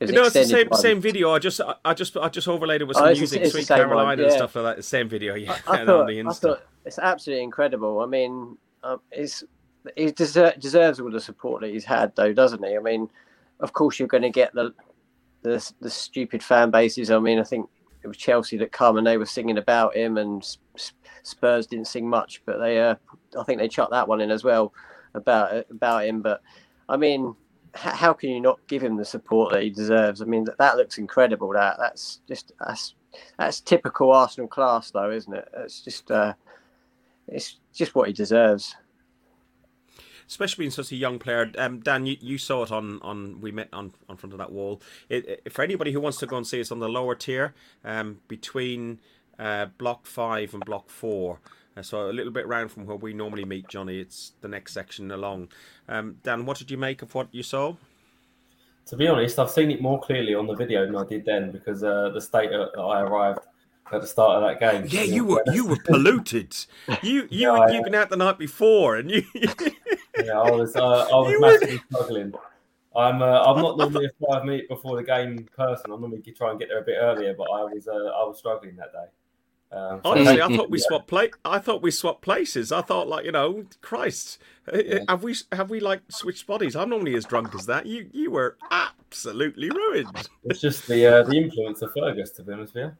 [0.00, 0.80] It no, it's the same one.
[0.80, 1.32] same video.
[1.32, 4.18] I just I just I just overlaid it with oh, some oh, music, Sweet Caroline,
[4.18, 4.26] yeah.
[4.26, 4.76] and stuff like that.
[4.76, 5.58] The same video, yeah.
[5.66, 8.00] I, I thought, I thought it's absolutely incredible.
[8.00, 9.42] I mean, um, it's
[9.96, 12.76] he deser- deserves all the support that he's had, though, doesn't he?
[12.76, 13.10] I mean,
[13.58, 14.72] of course, you're going to get the,
[15.42, 17.10] the the stupid fan bases.
[17.10, 17.68] I mean, I think
[18.02, 20.56] it was Chelsea that come and they were singing about him, and
[21.22, 22.94] Spurs didn't sing much, but they, uh,
[23.38, 24.72] I think they chucked that one in as well
[25.14, 26.22] about about him.
[26.22, 26.42] But
[26.88, 27.34] I mean,
[27.74, 30.22] how can you not give him the support that he deserves?
[30.22, 31.52] I mean, that, that looks incredible.
[31.52, 32.94] That that's just that's
[33.38, 35.48] that's typical Arsenal class, though, isn't it?
[35.56, 36.34] It's just uh,
[37.26, 38.74] it's just what he deserves.
[40.28, 42.04] Especially being such a young player, um, Dan.
[42.04, 44.80] You, you saw it on, on we met on, on front of that wall.
[45.08, 47.54] It, it, for anybody who wants to go and see us on the lower tier,
[47.82, 49.00] um, between
[49.38, 51.40] uh, block five and block four,
[51.78, 54.00] uh, so a little bit round from where we normally meet, Johnny.
[54.00, 55.48] It's the next section along.
[55.88, 57.76] Um, Dan, what did you make of what you saw?
[58.86, 61.52] To be honest, I've seen it more clearly on the video than I did then
[61.52, 63.40] because uh, the state that I arrived
[63.92, 64.86] at the start of that game.
[64.88, 66.54] Yeah, you were you were polluted.
[67.02, 69.24] You you yeah, you've been out the night before, and you.
[70.24, 72.34] yeah, I was, uh, I was massively struggling.
[72.96, 75.92] I'm, uh, I'm not normally a five minute before the game person.
[75.92, 78.38] I normally try and get there a bit earlier, but I was, uh, I was
[78.38, 79.06] struggling that day.
[79.70, 81.30] Um, Honestly, I thought we swapped play.
[81.44, 82.72] I thought we swapped places.
[82.72, 84.38] I thought, like you know, Christ,
[84.72, 85.00] yeah.
[85.10, 86.74] have we have we like switched bodies?
[86.74, 87.84] I'm normally as drunk as that.
[87.84, 90.26] You you were absolutely ruined.
[90.44, 92.96] It's just the uh, the influence of Fergus, to be honest with you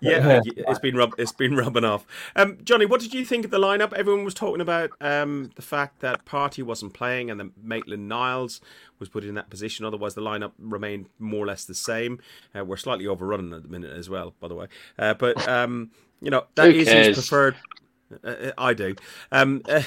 [0.00, 2.06] yeah, it's been rub- it's been rubbing off.
[2.34, 3.92] Um, Johnny, what did you think of the lineup?
[3.92, 8.60] Everyone was talking about um, the fact that Partey wasn't playing and that Maitland Niles
[8.98, 9.84] was put in that position.
[9.84, 12.20] Otherwise, the lineup remained more or less the same.
[12.56, 14.66] Uh, we're slightly overrunning at the minute as well, by the way.
[14.98, 15.90] Uh, but um,
[16.20, 17.56] you know that is his preferred.
[18.24, 18.94] Uh, uh I do.
[19.32, 19.82] Um, uh,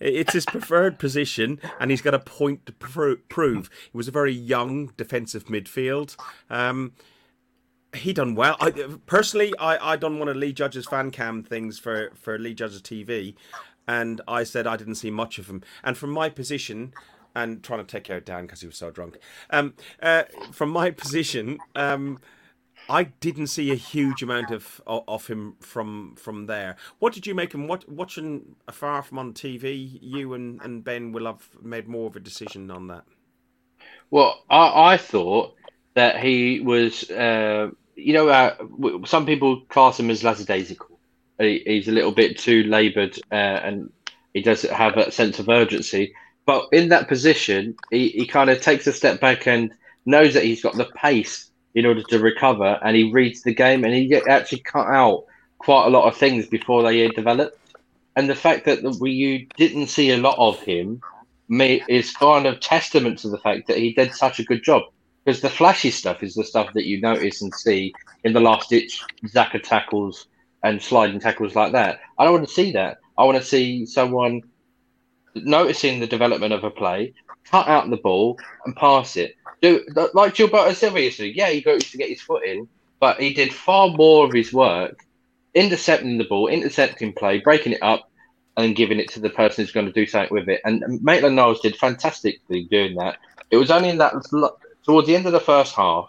[0.00, 3.70] it's his preferred position, and he's got a point to prove.
[3.86, 6.16] It was a very young defensive midfield.
[6.50, 6.92] Um,
[7.94, 8.56] he done well.
[8.60, 8.70] I
[9.06, 12.82] personally, I I done one of Lee Judge's fan cam things for for Lee Judge's
[12.82, 13.34] TV,
[13.86, 15.62] and I said I didn't see much of him.
[15.82, 16.92] And from my position,
[17.34, 19.18] and trying to take of Dan because he was so drunk.
[19.50, 22.20] Um, uh, from my position, um,
[22.88, 26.76] I didn't see a huge amount of of him from from there.
[26.98, 27.66] What did you make him?
[27.66, 29.98] What watching afar from on TV?
[30.00, 33.04] You and and Ben will have made more of a decision on that.
[34.10, 35.56] Well, I, I thought
[35.94, 37.10] that he was.
[37.10, 38.54] Uh you know, uh,
[39.06, 40.98] some people class him as lackadaisical.
[41.38, 43.92] He, he's a little bit too laboured, uh, and
[44.32, 46.14] he doesn't have a sense of urgency.
[46.46, 49.72] But in that position, he, he kind of takes a step back and
[50.06, 53.84] knows that he's got the pace in order to recover, and he reads the game,
[53.84, 55.24] and he actually cut out
[55.58, 57.58] quite a lot of things before they developed.
[58.16, 61.00] And the fact that we you didn't see a lot of him
[61.50, 64.84] is kind of testament to the fact that he did such a good job
[65.24, 67.94] because the flashy stuff is the stuff that you notice and see
[68.24, 70.26] in the last ditch Xhaka tackles
[70.62, 72.00] and sliding tackles like that.
[72.18, 72.98] I don't want to see that.
[73.16, 74.42] I want to see someone
[75.34, 77.14] noticing the development of a play,
[77.44, 79.36] cut out the ball and pass it.
[79.62, 81.26] Do like Gilberto Silva used to.
[81.26, 82.68] Yeah, he got to get his foot in,
[83.00, 85.04] but he did far more of his work
[85.54, 88.10] intercepting the ball, intercepting play, breaking it up,
[88.56, 90.60] and giving it to the person who's going to do something with it.
[90.64, 93.18] And Maitland Niles did fantastically doing that.
[93.50, 94.14] It was only in that
[94.84, 96.08] towards the end of the first half,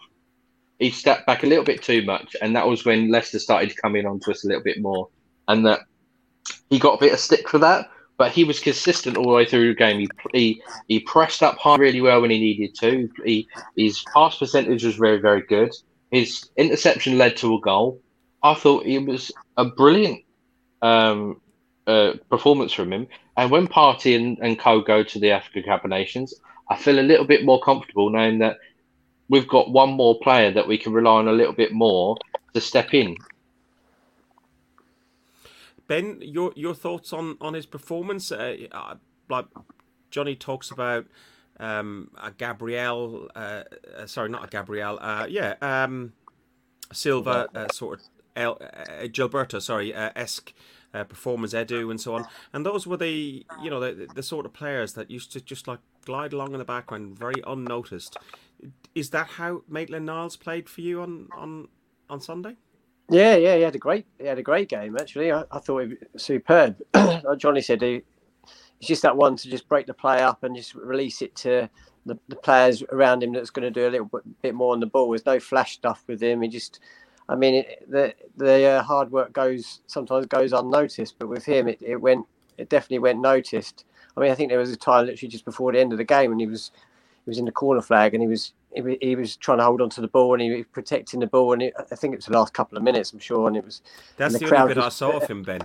[0.79, 4.05] he stepped back a little bit too much, and that was when Leicester started coming
[4.05, 5.07] on to us a little bit more,
[5.47, 5.81] and that
[6.69, 7.89] he got a bit of stick for that.
[8.17, 9.99] But he was consistent all the way through the game.
[9.99, 13.09] He he, he pressed up high really well when he needed to.
[13.25, 15.73] He his pass percentage was very very good.
[16.11, 18.01] His interception led to a goal.
[18.41, 20.23] I thought it was a brilliant
[20.81, 21.41] um,
[21.87, 23.07] uh, performance from him.
[23.37, 26.33] And when Partey and, and Co go to the Africa Cup of Nations,
[26.69, 28.57] I feel a little bit more comfortable knowing that
[29.29, 32.17] we've got one more player that we can rely on a little bit more
[32.53, 33.15] to step in.
[35.87, 38.31] Ben, your your thoughts on on his performance?
[38.31, 38.95] Uh, uh
[39.29, 39.45] like
[40.09, 41.05] Johnny talks about
[41.59, 43.63] um, a Gabriel, uh,
[43.97, 46.13] uh, sorry, not a Gabriel, uh, yeah, um,
[46.91, 48.05] Silva, uh, sort of
[48.35, 48.55] El,
[49.09, 50.53] Gilberto, sorry, esque
[50.95, 52.25] uh, performers, Edu, and so on.
[52.53, 55.67] And those were the you know the, the sort of players that used to just
[55.67, 58.17] like glide along in the background, very unnoticed.
[58.93, 61.67] Is that how Maitland Niles played for you on on
[62.09, 62.55] on Sunday?
[63.09, 65.31] Yeah, yeah, he had a great he had a great game actually.
[65.31, 66.77] I, I thought he was superb.
[66.93, 68.01] like Johnny said, he,
[68.79, 71.69] it's just that one to just break the play up and just release it to
[72.05, 74.79] the, the players around him that's going to do a little bit, bit more on
[74.79, 75.09] the ball.
[75.09, 76.41] There's no flash stuff with him.
[76.41, 76.79] He just
[77.27, 81.67] I mean, it, the the uh, hard work goes sometimes goes unnoticed, but with him,
[81.67, 82.25] it, it went
[82.57, 83.85] it definitely went noticed.
[84.15, 86.03] I mean, I think there was a time literally just before the end of the
[86.03, 86.71] game, and he was
[87.25, 89.81] he was in the corner flag, and he was he, he was trying to hold
[89.81, 92.17] on to the ball, and he was protecting the ball, and it, I think it
[92.17, 93.81] was the last couple of minutes, I'm sure, and it was.
[94.17, 95.61] That's the, the only bit I saw of him, Ben.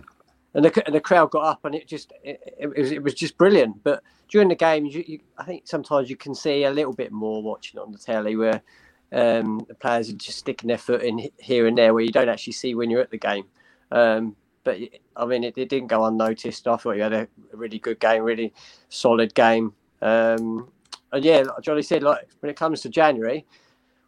[0.53, 3.15] And the, and the crowd got up, and it just it, it, was it was
[3.15, 3.85] just brilliant.
[3.85, 7.13] But during the game, you, you, I think sometimes you can see a little bit
[7.13, 8.63] more watching on the telly where
[9.13, 12.29] um, the players are just sticking their foot in here and there where you don't
[12.29, 13.45] actually see when you're at the game.
[13.91, 14.79] Um, but
[15.17, 16.69] I mean, it, it, didn't go unnoticed.
[16.69, 18.53] I thought you had a, really good game, really
[18.89, 19.73] solid game.
[20.03, 20.71] Um,
[21.13, 23.45] and yeah, like Johnny said, like when it comes to January,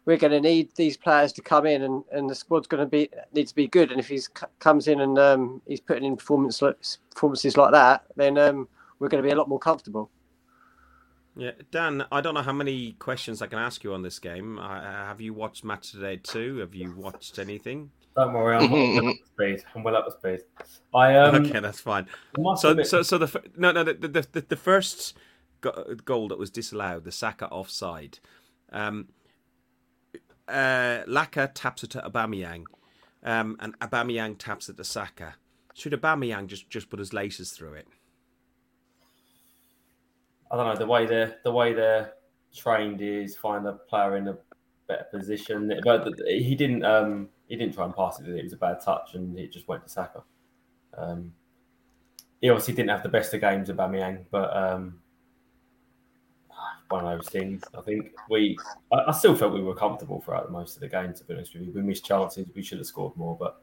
[0.05, 2.89] we're going to need these players to come in, and, and the squad's going to
[2.89, 3.91] be need to be good.
[3.91, 4.19] And if he
[4.59, 6.61] comes in and um, he's putting in performance
[7.13, 8.67] performances like that, then um,
[8.99, 10.09] we're going to be a lot more comfortable.
[11.35, 14.59] Yeah, Dan, I don't know how many questions I can ask you on this game.
[14.59, 16.57] Uh, have you watched match today too?
[16.57, 17.89] Have you watched anything?
[18.15, 19.63] Don't worry, I'm well up to speed.
[19.75, 20.39] I'm well up to speed.
[20.93, 22.07] I um, okay, that's fine.
[22.57, 25.17] So, so, so the no, no, the the, the, the first
[26.05, 28.19] goal that was disallowed, the Saka offside.
[28.71, 29.07] Um,
[30.47, 32.65] uh, Laka taps it to Aubameyang,
[33.23, 35.35] um, and Aubameyang taps it to Saka.
[35.73, 37.87] Should Aubameyang just just put his laces through it?
[40.53, 42.13] I don't know the way they're the way they're
[42.55, 44.37] trained is find a player in a
[44.87, 45.81] better position.
[45.83, 48.27] But he didn't um, he didn't try and pass it.
[48.27, 50.21] It was a bad touch, and it just went to Saka.
[50.95, 51.33] Um,
[52.39, 54.99] he obviously didn't have the best of games of Bamiyang, but um,
[56.89, 57.63] one of those things.
[57.75, 58.55] I think we,
[58.91, 61.15] I, I, still felt we were comfortable throughout most of the game.
[61.15, 62.45] To be honest with you, we missed chances.
[62.53, 63.59] We should have scored more, but.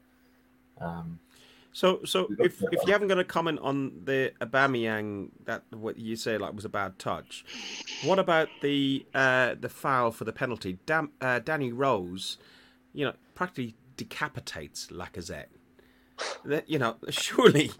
[0.80, 1.20] Um,
[1.72, 6.16] so, so if, if you haven't got a comment on the Aubameyang that what you
[6.16, 7.44] say like was a bad touch,
[8.04, 10.78] what about the uh, the foul for the penalty?
[10.86, 12.38] Dam, uh, Danny Rose,
[12.92, 15.46] you know, practically decapitates Lacazette.
[16.44, 17.70] That you know, surely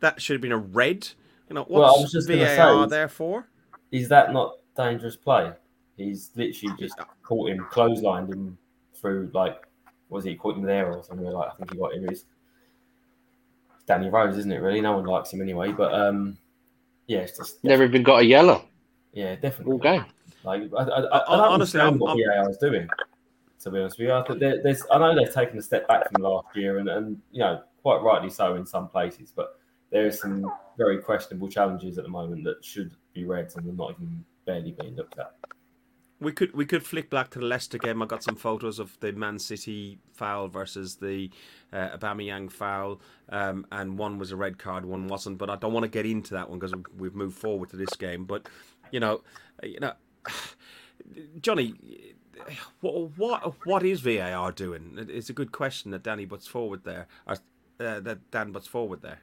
[0.00, 1.08] that should have been a red.
[1.48, 3.48] You know, what's well, VAR say, there for?
[3.90, 5.52] Is that not dangerous play?
[5.96, 8.56] He's literally just caught him, clotheslined him
[8.94, 9.66] through like,
[10.08, 11.50] was he caught him there or something like?
[11.52, 12.24] I think he got him his
[13.92, 14.62] Danny Rose, isn't it?
[14.62, 15.70] Really, no one likes him anyway.
[15.70, 16.38] But um,
[17.06, 18.64] yeah, it's just never even got a yellow.
[19.12, 19.72] Yeah, definitely.
[19.72, 20.06] All game.
[20.44, 22.88] Like I, I, I, I don't honestly, understand I'm, what VAR is doing.
[23.60, 24.24] To be honest with you, I,
[24.62, 27.62] there's, I know they've taken a step back from last year, and, and you know
[27.82, 29.58] quite rightly so in some places, but
[29.90, 33.72] there are some very questionable challenges at the moment that should be read and are
[33.72, 35.34] not even barely being looked at.
[36.22, 38.00] We could we could flick back to the Leicester game.
[38.00, 41.30] I got some photos of the Man City foul versus the
[41.72, 45.38] uh, Aubameyang foul, um, and one was a red card, one wasn't.
[45.38, 47.94] But I don't want to get into that one because we've moved forward to this
[47.96, 48.24] game.
[48.24, 48.48] But
[48.92, 49.22] you know,
[49.64, 49.94] you know,
[51.40, 51.74] Johnny,
[52.80, 55.06] what what what is VAR doing?
[55.10, 57.34] It's a good question that Danny puts forward there, or,
[57.80, 59.18] uh, that Dan puts forward there.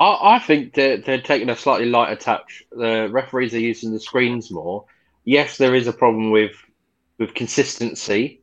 [0.00, 2.64] I, think they're, they're taking a slightly lighter touch.
[2.72, 4.84] The referees are using the screens more
[5.24, 6.52] yes, there is a problem with
[7.18, 8.40] with consistency,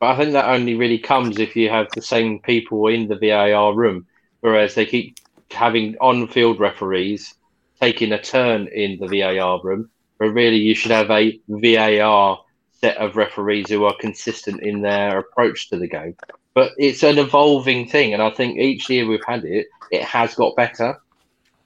[0.00, 3.16] but I think that only really comes if you have the same people in the
[3.16, 4.06] VAR room,
[4.40, 5.16] whereas they keep
[5.50, 7.34] having on-field referees
[7.80, 9.88] taking a turn in the VAR room.
[10.18, 12.40] But really, you should have a VAR
[12.80, 16.16] set of referees who are consistent in their approach to the game.
[16.54, 20.34] But it's an evolving thing, and I think each year we've had it, it has
[20.34, 21.00] got better.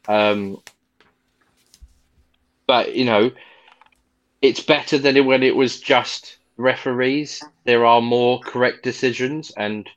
[0.07, 0.59] Um,
[2.67, 3.31] but you know,
[4.43, 7.43] it's better than when it was just referees.
[7.65, 9.89] There are more correct decisions, and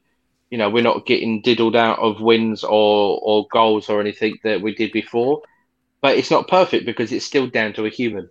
[0.52, 4.62] you know we're not getting diddled out of wins or or goals or anything that
[4.62, 5.42] we did before.
[6.02, 8.30] But it's not perfect because it's still down to a human.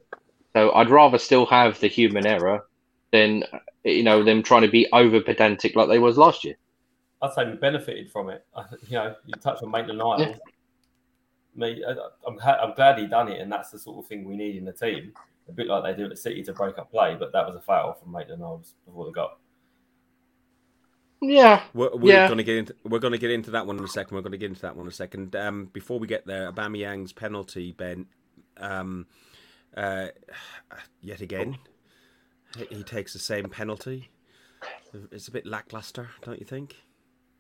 [0.53, 2.65] So I'd rather still have the human error
[3.11, 3.43] than
[3.83, 6.55] you know them trying to be over pedantic like they was last year.
[7.21, 8.47] I'd say we benefited from it.
[8.89, 10.21] You know, you touch on Maitland Niles.
[10.21, 10.37] Yeah.
[11.57, 11.85] Me,
[12.27, 14.65] I'm, I'm glad he done it, and that's the sort of thing we need in
[14.65, 15.13] the team
[15.49, 17.61] a bit like they do at City to break up play, but that was a
[17.61, 19.31] foul from Maitland Niles before the goal.
[21.21, 22.27] Yeah, we're, we're yeah.
[22.27, 24.15] going to get into we're going to get into that one in a second.
[24.15, 25.35] We're going to get into that one in a second.
[25.35, 28.07] Um, before we get there, Aubameyang's penalty, Ben,
[28.59, 29.07] um,
[29.77, 30.09] uh,
[31.01, 31.57] yet again,
[32.69, 34.11] he takes the same penalty.
[35.13, 36.77] It's a bit lackluster, don't you think?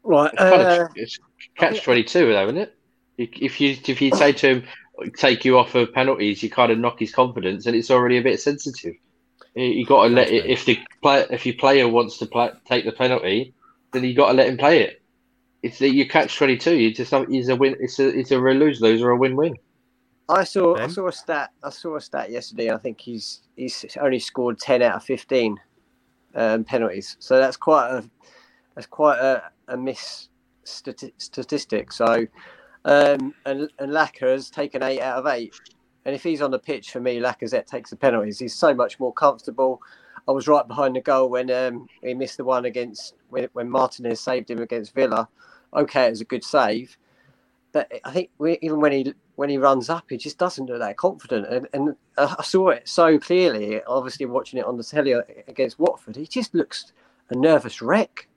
[0.02, 1.18] Right, it's, uh, it's
[1.56, 2.74] catch twenty two, though, isn't it?
[3.18, 4.64] If you if you say to him,
[5.16, 8.22] take you off of penalties, you kind of knock his confidence, and it's already a
[8.22, 8.94] bit sensitive.
[9.54, 12.84] You got to let it, if the play if your player wants to play, take
[12.84, 13.54] the penalty,
[13.92, 15.02] then you got to let him play it.
[15.62, 16.76] It's that you catch twenty two.
[16.76, 17.76] You just it's a win.
[17.80, 19.54] It's a it's a lose lose or a win win.
[20.28, 20.84] I saw ben?
[20.84, 22.70] I saw a stat I saw a stat yesterday.
[22.70, 25.58] I think he's he's only scored ten out of fifteen
[26.34, 27.16] um, penalties.
[27.20, 28.04] So that's quite a
[28.74, 30.28] that's quite a, a miss
[30.64, 31.92] stati- statistic.
[31.92, 32.26] So
[32.84, 35.54] um, and and Laka has taken eight out of eight.
[36.04, 38.38] And if he's on the pitch for me, Lacazette takes the penalties.
[38.38, 39.80] He's so much more comfortable.
[40.28, 43.70] I was right behind the goal when um, he missed the one against when, when
[43.70, 45.28] Martinez saved him against Villa.
[45.74, 46.96] Okay, it was a good save,
[47.72, 50.78] but I think we, even when he when he runs up, he just doesn't look
[50.78, 51.46] that confident.
[51.48, 53.82] And, and I saw it so clearly.
[53.84, 55.14] Obviously, watching it on the telly
[55.48, 56.92] against Watford, he just looks
[57.30, 58.28] a nervous wreck.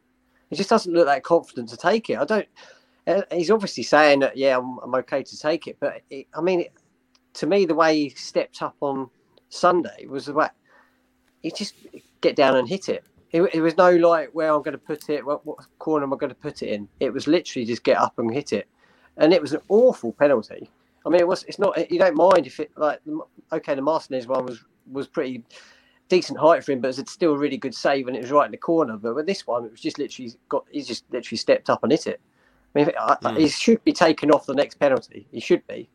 [0.50, 2.18] He just doesn't look that confident to take it.
[2.18, 2.48] I don't.
[3.08, 6.41] Uh, he's obviously saying that yeah, I'm, I'm okay to take it, but it, I
[6.41, 6.66] mean,
[7.36, 9.10] to me, the way he stepped up on
[9.49, 10.49] Sunday was the way
[11.41, 11.76] he just
[12.22, 13.05] get down and hit it.
[13.32, 16.14] It, it was no like where I'm going to put it, what, what corner am
[16.14, 16.88] I going to put it in?
[16.99, 18.68] It was literally just get up and hit it,
[19.18, 20.70] and it was an awful penalty.
[21.05, 21.43] I mean, it was.
[21.43, 21.89] It's not.
[21.89, 22.99] You don't mind if it like
[23.53, 25.43] okay, the Martinez one was was pretty
[26.10, 28.45] decent height for him, but it's still a really good save, and it was right
[28.45, 28.97] in the corner.
[28.97, 30.66] But with this one, it was just literally got.
[30.70, 32.22] He just literally stepped up and hit it.
[32.84, 33.39] I mean, mm.
[33.39, 35.28] he should be taken off the next penalty.
[35.32, 35.89] He should be.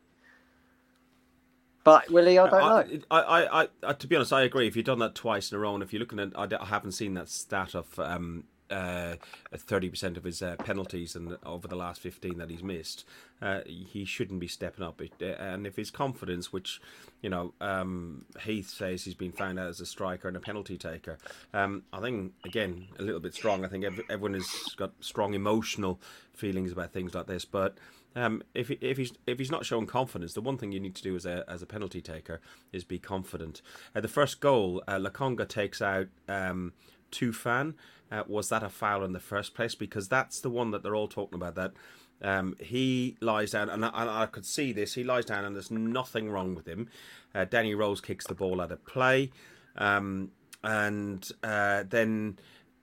[1.85, 2.39] But will he?
[2.39, 3.01] I don't know.
[3.11, 4.69] I, I, I, I, to be honest, I agree.
[4.69, 6.67] If you've done that twice in a row, and if you're looking at, I, I
[6.67, 9.17] haven't seen that stat of um, uh,
[9.55, 13.05] 30% of his uh, penalties and over the last 15 that he's missed,
[13.41, 15.01] uh, he shouldn't be stepping up.
[15.01, 16.81] Uh, and if his confidence, which,
[17.21, 20.79] you know, um, Heath says he's been found out as a striker and a penalty
[20.79, 21.19] taker,
[21.53, 23.65] um, I think, again, a little bit strong.
[23.65, 26.01] I think everyone has got strong emotional
[26.35, 27.45] feelings about things like this.
[27.45, 27.77] But
[28.15, 30.95] um, if he, if he's if he's not showing confidence, the one thing you need
[30.97, 32.41] to do as a as a penalty taker
[32.73, 33.63] is be confident.
[33.95, 36.73] Uh, the first goal, uh, Lokonga takes out um,
[37.11, 37.75] Tufan.
[38.13, 39.75] Uh, was that a foul in the first place?
[39.75, 41.55] Because that's the one that they're all talking about.
[41.55, 41.73] That
[42.21, 44.95] um, he lies down, and I, and I, could see this.
[44.95, 46.89] He lies down, and there's nothing wrong with him.
[47.35, 49.31] Uh, Danny Rose kicks the ball out of play,
[49.77, 50.31] um,
[50.63, 52.39] and uh, then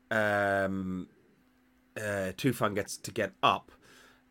[0.09, 1.07] um,
[1.95, 3.71] uh, Tufan gets to get up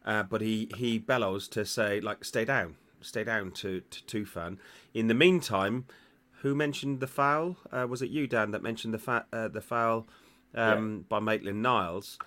[0.09, 4.57] uh, but he, he bellows to say, like, stay down, stay down to, to Tufan.
[4.94, 5.84] In the meantime,
[6.40, 7.59] who mentioned the foul?
[7.70, 10.07] Uh, was it you, Dan, that mentioned the, fa- uh, the foul
[10.55, 11.03] um, yeah.
[11.09, 12.18] by Maitland Niles?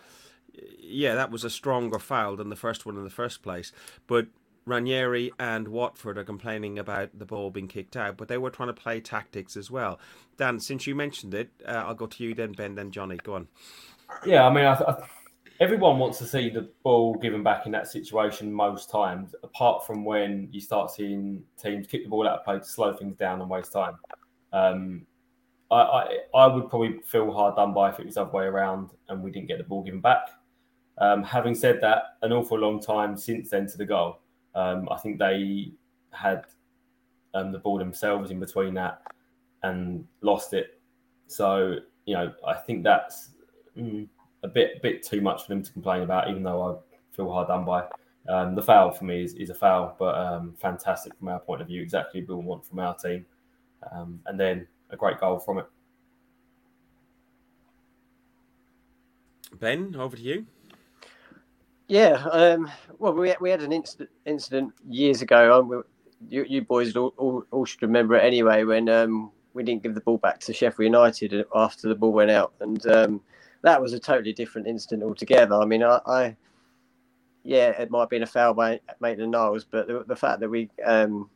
[0.80, 3.72] Yeah, that was a stronger foul than the first one in the first place.
[4.08, 4.28] But
[4.66, 8.68] Ranieri and Watford are complaining about the ball being kicked out, but they were trying
[8.68, 10.00] to play tactics as well.
[10.38, 13.18] Dan, since you mentioned it, uh, I'll go to you then, Ben, then Johnny.
[13.18, 13.48] Go on.
[14.26, 15.04] Yeah, I mean, I, I,
[15.60, 20.04] everyone wants to see the ball given back in that situation most times, apart from
[20.04, 23.42] when you start seeing teams kick the ball out of play to slow things down
[23.42, 23.96] and waste time.
[24.54, 25.06] Um,
[25.72, 28.46] I, I, I, would probably feel hard done by if it was the other way
[28.46, 30.28] around and we didn't get the ball given back.
[30.98, 34.20] Um, having said that, an awful long time since then to the goal.
[34.54, 35.72] Um, I think they
[36.12, 36.44] had
[37.34, 39.02] um, the ball themselves in between that
[39.64, 40.80] and lost it.
[41.28, 43.30] So, you know, I think that's.
[43.78, 44.08] Mm,
[44.44, 47.48] a bit bit too much for them to complain about, even though I feel hard
[47.48, 47.86] done by.
[48.30, 51.62] Um, the foul for me is, is a foul, but um, fantastic from our point
[51.62, 53.26] of view, exactly what we want from our team.
[53.92, 55.66] Um, and then a great goal from it.
[59.60, 60.46] Ben, over to you.
[61.88, 65.60] Yeah, um, well, we, we had an incident, incident years ago.
[65.60, 65.84] Um,
[66.30, 69.94] you, you, boys all, all, all, should remember it anyway when um, we didn't give
[69.94, 72.54] the ball back to Sheffield United after the ball went out.
[72.62, 73.22] And um,
[73.64, 75.56] that was a totally different incident altogether.
[75.56, 76.38] I mean, I, I
[77.44, 80.50] yeah, it might have been a foul by Maitland Niles, but the, the fact that
[80.50, 81.30] we um,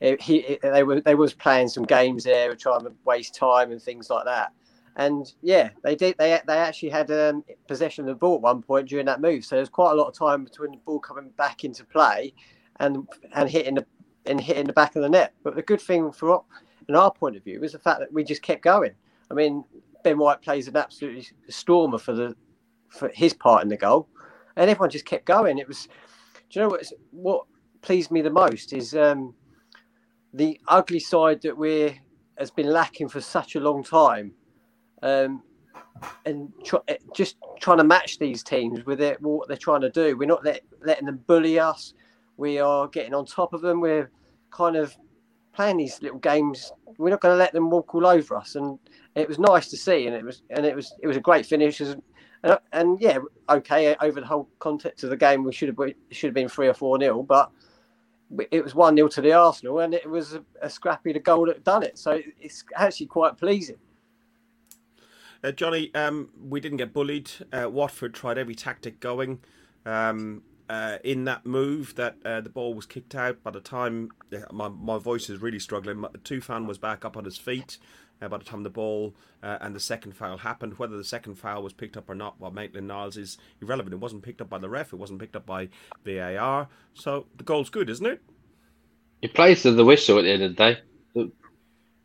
[0.00, 4.10] he they were they was playing some games there, trying to waste time and things
[4.10, 4.52] like that.
[4.96, 6.16] And yeah, they did.
[6.18, 9.44] They they actually had um, possession of the ball at one point during that move.
[9.44, 12.34] So there's quite a lot of time between the ball coming back into play
[12.80, 13.86] and and hitting the
[14.26, 15.34] and hitting the back of the net.
[15.42, 16.44] But the good thing for
[16.88, 18.92] in our point of view was the fact that we just kept going.
[19.30, 19.64] I mean,
[20.02, 22.34] Ben White plays an absolutely stormer for the
[22.88, 24.08] for his part in the goal,
[24.56, 25.58] and everyone just kept going.
[25.58, 25.86] It was,
[26.50, 26.86] do you know what?
[27.12, 27.46] What
[27.82, 29.34] pleased me the most is um,
[30.34, 32.00] the ugly side that we
[32.38, 34.32] has been lacking for such a long time,
[35.02, 35.42] um,
[36.24, 39.90] and tr- eh, just trying to match these teams with it, what they're trying to
[39.90, 40.16] do.
[40.16, 41.94] We're not let, letting them bully us.
[42.36, 43.80] We are getting on top of them.
[43.80, 44.10] We're
[44.50, 44.96] kind of
[45.52, 46.72] playing these little games.
[46.96, 48.78] We're not going to let them walk all over us, and
[49.14, 51.44] it was nice to see, and it was and it was it was a great
[51.44, 51.80] finish.
[51.80, 52.02] And,
[52.72, 53.18] and yeah,
[53.50, 56.68] okay, over the whole context of the game, we should have should have been three
[56.68, 57.50] or four nil, but
[58.50, 61.46] it was one 0 to the Arsenal, and it was a, a scrappy the goal
[61.46, 61.98] that done it.
[61.98, 63.78] So it's actually quite pleasing.
[65.42, 67.30] Uh, Johnny, um, we didn't get bullied.
[67.52, 69.40] Uh, Watford tried every tactic going.
[69.86, 73.42] Um, uh, in that move that uh, the ball was kicked out.
[73.42, 74.10] By the time
[74.52, 77.76] my, my voice is really struggling, Tufan was back up on his feet
[78.20, 80.78] uh, by the time the ball uh, and the second foul happened.
[80.78, 83.94] Whether the second foul was picked up or not by Maitland Niles is irrelevant.
[83.94, 84.92] It wasn't picked up by the ref.
[84.92, 85.68] It wasn't picked up by
[86.04, 86.68] VAR.
[86.94, 88.22] So the goal's good, isn't it?
[89.22, 90.74] It plays to the whistle at the end of the
[91.14, 91.30] day.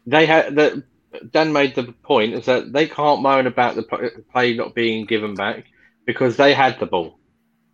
[0.06, 0.84] They had the
[1.32, 5.34] Dan made the point is that they can't moan about the play not being given
[5.34, 5.66] back
[6.06, 7.18] because they had the ball.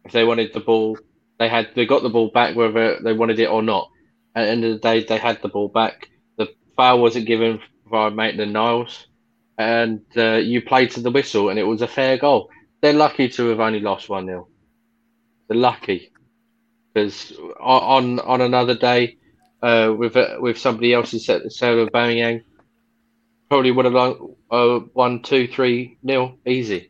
[0.06, 0.98] If they wanted the ball,
[1.40, 3.90] they had they got the ball back whether they wanted it or not.
[4.36, 6.10] At the end of the day, they had the ball back.
[6.38, 7.60] The foul wasn't given
[7.92, 9.08] by Maitland Niles,
[9.58, 12.50] and uh, you played to the whistle, and it was a fair goal.
[12.82, 14.48] They're lucky to have only lost one 0
[15.48, 16.12] They're lucky
[16.94, 19.18] because on on another day
[19.62, 22.44] uh, with uh, with somebody the sail of Aubameyang,
[23.50, 26.90] probably would have uh, won two three nil easy.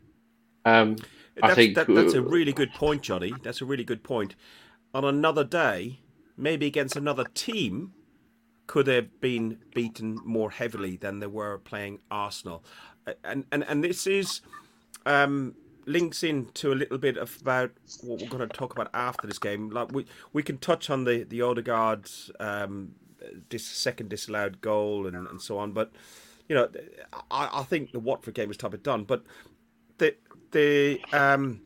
[0.64, 0.96] Um,
[1.36, 3.34] that's, I think that, that's a really good point, Johnny.
[3.42, 4.34] That's a really good point.
[4.94, 6.00] On another day,
[6.36, 7.94] maybe against another team,
[8.72, 12.64] could have been beaten more heavily than they were playing Arsenal.
[13.22, 14.40] And and and this is
[15.04, 15.54] um,
[15.84, 19.38] links into a little bit of about what we're going to talk about after this
[19.38, 19.68] game.
[19.68, 22.08] Like we we can touch on the the Odegaard
[22.40, 22.94] um,
[23.50, 25.92] this second disallowed goal and, and so on, but
[26.48, 26.70] you know
[27.30, 29.04] I, I think the Watford game is top of done.
[29.04, 29.22] But
[29.98, 30.16] the
[30.52, 31.60] the um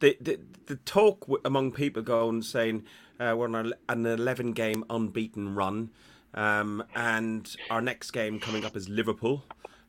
[0.00, 2.84] the the, the talk among people going saying
[3.22, 5.90] uh, we're on an 11 game unbeaten run,
[6.34, 9.44] um, and our next game coming up is Liverpool.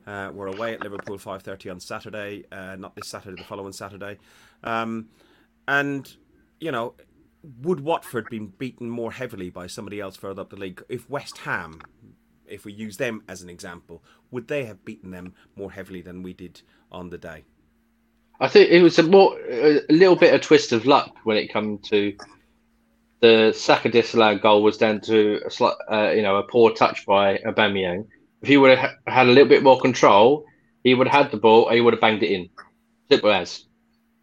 [0.05, 4.19] Uh, we're away at Liverpool 5:30 on Saturday, uh, not this Saturday, the following Saturday,
[4.63, 5.07] um,
[5.67, 6.15] and
[6.59, 6.93] you know
[7.61, 10.81] would Watford been beaten more heavily by somebody else further up the league?
[10.87, 11.81] If West Ham,
[12.47, 16.23] if we use them as an example, would they have beaten them more heavily than
[16.23, 16.61] we did
[16.91, 17.43] on the day?
[18.39, 21.51] I think it was a more a little bit of twist of luck when it
[21.51, 22.15] came to
[23.23, 27.05] the Saka disallowed goal was down to a slight, uh, you know, a poor touch
[27.05, 28.05] by Aubameyang.
[28.41, 30.43] If he would have had a little bit more control,
[30.83, 31.69] he would have had the ball.
[31.69, 32.49] He would have banged it in.
[33.09, 33.63] Simple as.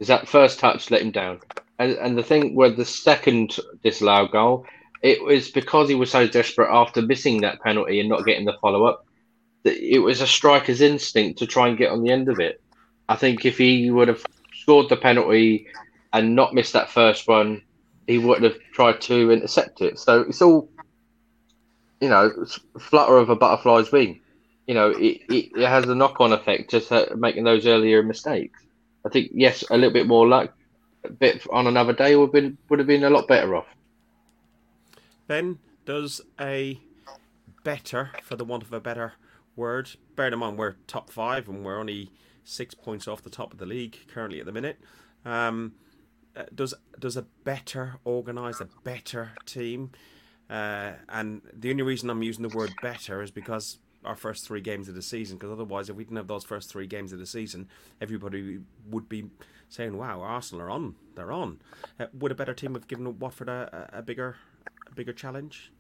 [0.01, 1.41] Is that first touch let him down?
[1.79, 4.67] And, and the thing with the second disallowed goal,
[5.03, 8.59] it was because he was so desperate after missing that penalty and not getting the
[8.61, 9.07] follow up.
[9.65, 12.61] It was a striker's instinct to try and get on the end of it.
[13.09, 14.23] I think if he would have
[14.57, 15.69] scored the penalty
[16.13, 17.63] and not missed that first one,
[18.11, 19.99] he wouldn't have tried to intercept it.
[19.99, 20.69] So it's all,
[22.01, 22.45] you know,
[22.79, 24.21] flutter of a butterfly's wing.
[24.67, 28.61] You know, it, it, it has a knock on effect just making those earlier mistakes.
[29.05, 30.53] I think, yes, a little bit more luck,
[31.19, 33.67] bit on another day would have been would have been a lot better off.
[35.27, 36.81] Ben does a
[37.65, 39.15] better, for the want of a better
[39.57, 39.91] word.
[40.17, 42.11] Bear in mind we're top five and we're only
[42.45, 44.79] six points off the top of the league currently at the minute.
[45.25, 45.75] Um,
[46.37, 49.91] uh, does does a better organize a better team,
[50.49, 54.61] uh, and the only reason I'm using the word better is because our first three
[54.61, 55.37] games of the season.
[55.37, 57.69] Because otherwise, if we didn't have those first three games of the season,
[58.01, 59.31] everybody would be
[59.69, 60.95] saying, "Wow, Arsenal are on.
[61.15, 61.61] They're on."
[61.99, 64.37] Uh, would a better team have given Watford a, a bigger,
[64.91, 65.73] a bigger challenge?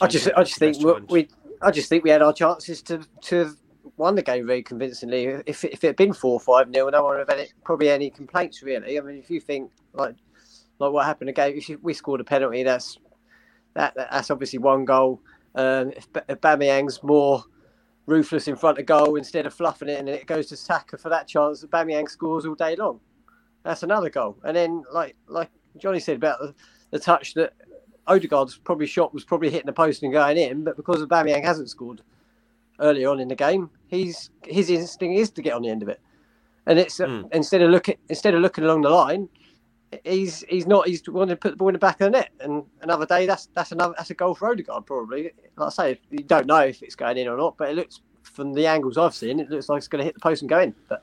[0.00, 0.76] I just, I just think
[1.10, 1.28] we,
[1.62, 3.56] I just think we had our chances to to
[3.96, 5.24] won the game very convincingly.
[5.46, 7.90] If if it had been four or five nil, no one would have had probably
[7.90, 8.98] any complaints really.
[8.98, 10.16] I mean, if you think like
[10.78, 12.98] like what happened again, if we scored a penalty, that's
[13.74, 15.20] that that's obviously one goal.
[15.54, 17.42] Um, if, if more
[18.06, 21.08] ruthless in front of goal instead of fluffing it, and it goes to Saka for
[21.08, 21.64] that chance.
[21.64, 23.00] Bamiyang scores all day long.
[23.64, 24.36] That's another goal.
[24.44, 26.54] And then, like like Johnny said about the,
[26.90, 27.54] the touch that
[28.06, 31.44] Odegaard's probably shot was probably hitting the post and going in, but because of Bamiyang
[31.44, 32.02] hasn't scored
[32.80, 35.88] early on in the game, he's his instinct is to get on the end of
[35.88, 36.00] it.
[36.66, 37.28] And it's mm.
[37.32, 39.28] instead of looking instead of looking along the line,
[40.04, 42.30] he's he's not he's wanting to put the ball in the back of the net.
[42.40, 45.32] And another day, that's that's another that's a goal for Odegaard probably.
[45.56, 48.00] Like I say, you don't know if it's going in or not, but it looks
[48.22, 50.48] from the angles I've seen, it looks like it's going to hit the post and
[50.48, 50.74] go in.
[50.88, 51.02] But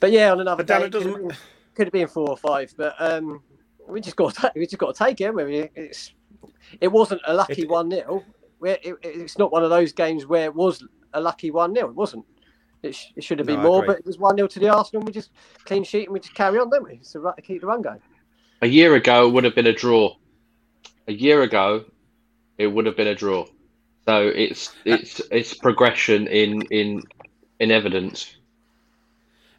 [0.00, 1.36] but yeah, on another day, it could, have been,
[1.74, 2.74] could have been four or five.
[2.76, 3.42] But um,
[3.86, 5.28] we just got to, we just got to take it.
[5.28, 6.12] I mean, it's
[6.80, 8.24] it wasn't a lucky one 0
[8.64, 11.94] it, It's not one of those games where it was a lucky one 0 It
[11.94, 12.24] wasn't.
[12.82, 14.68] It, sh- it should have been no, more, but it was 1 0 to the
[14.68, 15.02] Arsenal.
[15.04, 15.30] We just
[15.64, 16.98] clean sheet and we just carry on, don't we?
[17.02, 18.00] So right to keep the run going.
[18.62, 20.16] A year ago, it would have been a draw.
[21.08, 21.84] A year ago,
[22.58, 23.46] it would have been a draw.
[24.06, 27.02] So it's it's it's progression in in
[27.58, 28.36] in evidence.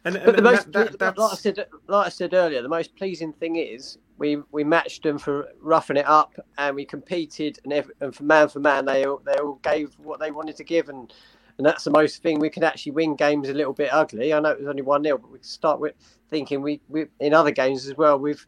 [0.04, 2.68] And, and, but the most, that, that, like I said, like I said earlier, the
[2.68, 7.58] most pleasing thing is we we matched them for roughing it up, and we competed,
[7.64, 10.64] and, and for man for man, they all, they all gave what they wanted to
[10.64, 11.12] give, and
[11.58, 14.34] and that's the most thing we can actually win games a little bit ugly.
[14.34, 15.94] I know it was only one 0 but we start with
[16.28, 18.18] thinking we, we in other games as well.
[18.18, 18.46] We've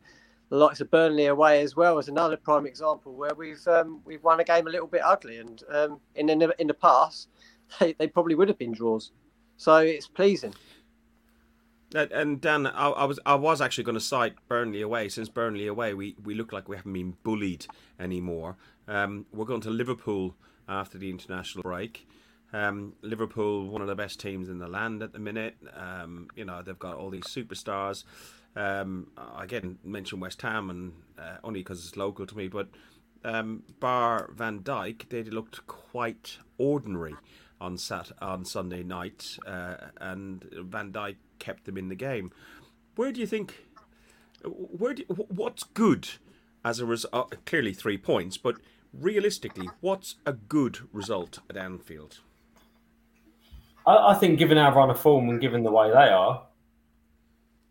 [0.51, 4.23] the likes of Burnley away as well as another prime example where we've um, we've
[4.23, 7.29] won a game a little bit ugly, and um, in in the, in the past
[7.81, 9.13] they, they probably would have been draws.
[9.57, 10.55] So it's pleasing.
[11.95, 15.09] And Dan, I, I, was I was actually going to cite Burnley away.
[15.09, 17.67] Since Burnley away, we, we look like we haven't been bullied
[17.99, 18.57] anymore.
[18.87, 20.35] Um, we're going to Liverpool
[20.69, 22.07] after the international break.
[22.53, 25.57] Um, Liverpool, one of the best teams in the land at the minute.
[25.75, 28.05] Um, you know they've got all these superstars.
[28.57, 29.09] Um,
[29.39, 32.69] again, mention West Ham, and uh, only because it's local to me, but
[33.25, 37.15] um, bar Van Dijk, they looked quite ordinary
[37.61, 42.31] on Sat on Sunday night, uh, and Van Dijk kept them in the game.
[42.97, 43.67] Where do you think?
[44.45, 46.09] Where do, what's good
[46.65, 47.15] as a result?
[47.15, 48.57] Uh, clearly, three points, but
[48.93, 52.21] realistically, what's a good result at Anfield?
[53.87, 56.47] I, I think, given our run of form and given the way they are,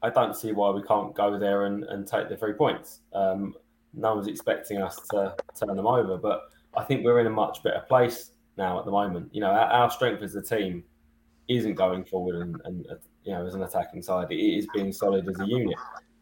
[0.01, 3.01] I don't see why we can't go there and, and take the three points.
[3.13, 3.55] Um,
[3.93, 6.43] no one's expecting us to turn them over, but
[6.76, 9.34] I think we're in a much better place now at the moment.
[9.34, 10.84] You know, our, our strength as a team
[11.47, 12.86] isn't going forward and, and
[13.28, 14.32] you know as an attacking side.
[14.32, 15.76] It is being solid as a unit.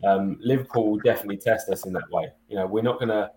[0.03, 2.29] Um, Liverpool will definitely test us in that way.
[2.49, 3.31] You know, we're not going to.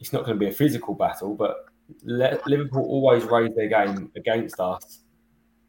[0.00, 1.66] It's not going to be a physical battle, but
[2.02, 5.00] Liverpool always raise their game against us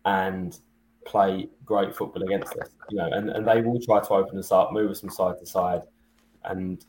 [0.05, 0.57] and
[1.05, 2.69] play great football against us.
[2.89, 5.37] You know, and, and they will try to open us up, move us from side
[5.39, 5.81] to side,
[6.45, 6.83] and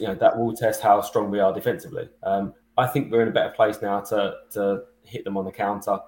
[0.00, 2.08] you know that will test how strong we are defensively.
[2.24, 5.52] Um, I think we're in a better place now to to hit them on the
[5.52, 5.98] counter,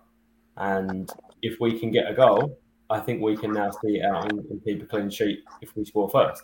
[0.56, 1.08] and
[1.42, 2.58] if we can get a goal,
[2.90, 5.84] I think we can now see out and, and keep a clean sheet if we
[5.84, 6.42] score first.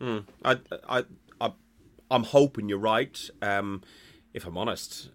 [0.00, 0.18] Hmm.
[0.44, 0.58] I,
[0.88, 1.04] I,
[1.40, 1.52] I,
[2.10, 3.18] I'm hoping you're right.
[3.42, 3.82] Um,
[4.34, 5.10] if I'm honest,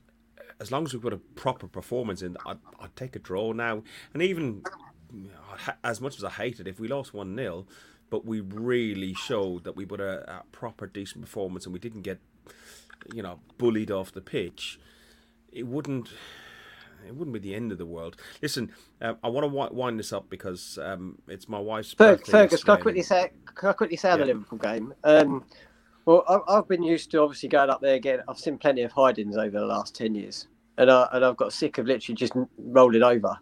[0.59, 3.84] as long as we've got a proper performance in, I'd, I'd take a draw now.
[4.14, 4.64] And even
[5.84, 7.66] as much as I hate it, if we lost 1 0,
[8.09, 12.01] but we really showed that we put a, a, proper decent performance and we didn't
[12.01, 12.20] get,
[13.14, 14.80] you know, bullied off the pitch,
[15.51, 16.09] it wouldn't.
[17.08, 18.18] It wouldn't be the end of the world.
[18.41, 18.72] Listen,
[19.02, 22.78] uh, I want to wind this up because um, it's my wife's Ferg, Fergus, can
[22.78, 23.32] I quickly say?
[23.56, 24.18] Can I quickly say yeah.
[24.18, 24.93] the Liverpool game?
[25.04, 25.45] Um,
[26.06, 28.22] well, I, have been used to obviously going up there again.
[28.28, 30.47] I've seen plenty of hidings over the last ten years,
[30.78, 33.38] and I, and I've got sick of literally just rolling over.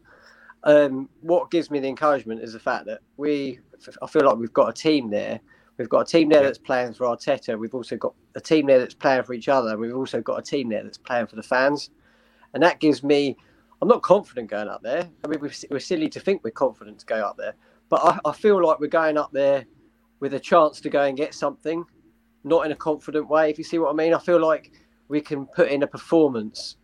[0.64, 3.60] Um, what gives me the encouragement is the fact that we,
[4.02, 5.40] I feel like we've got a team there.
[5.78, 7.58] We've got a team there that's playing for Arteta.
[7.58, 9.78] We've also got a team there that's playing for each other.
[9.78, 11.90] We've also got a team there that's playing for the fans.
[12.54, 13.38] And that gives me,
[13.82, 15.10] I'm not confident going up there.
[15.24, 17.54] I mean, we're silly to think we're confident to go up there.
[17.88, 19.66] But I, I feel like we're going up there
[20.20, 21.86] with a chance to go and get something,
[22.44, 24.14] not in a confident way, if you see what I mean.
[24.14, 24.72] I feel like
[25.08, 26.76] we can put in a performance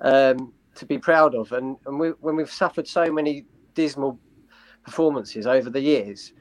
[0.00, 1.52] um, to be proud of.
[1.52, 4.18] And, and we, when we've suffered so many dismal
[4.84, 6.32] performances over the years,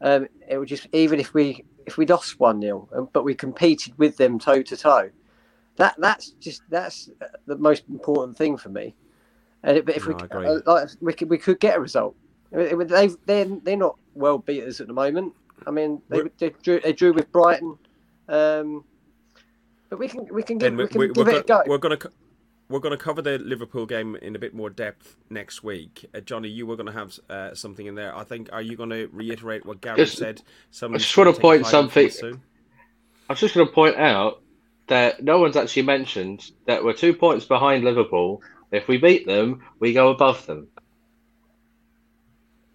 [0.00, 3.34] um, it would just even if we if we lost one 0 um, but we
[3.34, 5.10] competed with them toe to toe,
[5.76, 7.08] that that's just that's
[7.46, 8.94] the most important thing for me.
[9.62, 12.16] And it, but if no, we uh, like, we could we could get a result.
[12.50, 15.34] They they're they're not well beaters at the moment.
[15.66, 17.78] I mean they, they drew they drew with Brighton.
[18.28, 18.84] Um,
[19.88, 21.62] but we can we can give, we, we can we, give it a go.
[21.66, 22.10] We're going to
[22.68, 26.08] we're going to cover the Liverpool game in a bit more depth next week.
[26.14, 28.16] Uh, Johnny, you were going to have uh, something in there.
[28.16, 28.48] I think.
[28.52, 30.42] Are you going to reiterate what Gary just, said?
[30.82, 32.10] I just want to point something.
[33.28, 34.42] I was just going to point out
[34.88, 38.42] that no one's actually mentioned that we're two points behind Liverpool.
[38.72, 40.68] If we beat them, we go above them.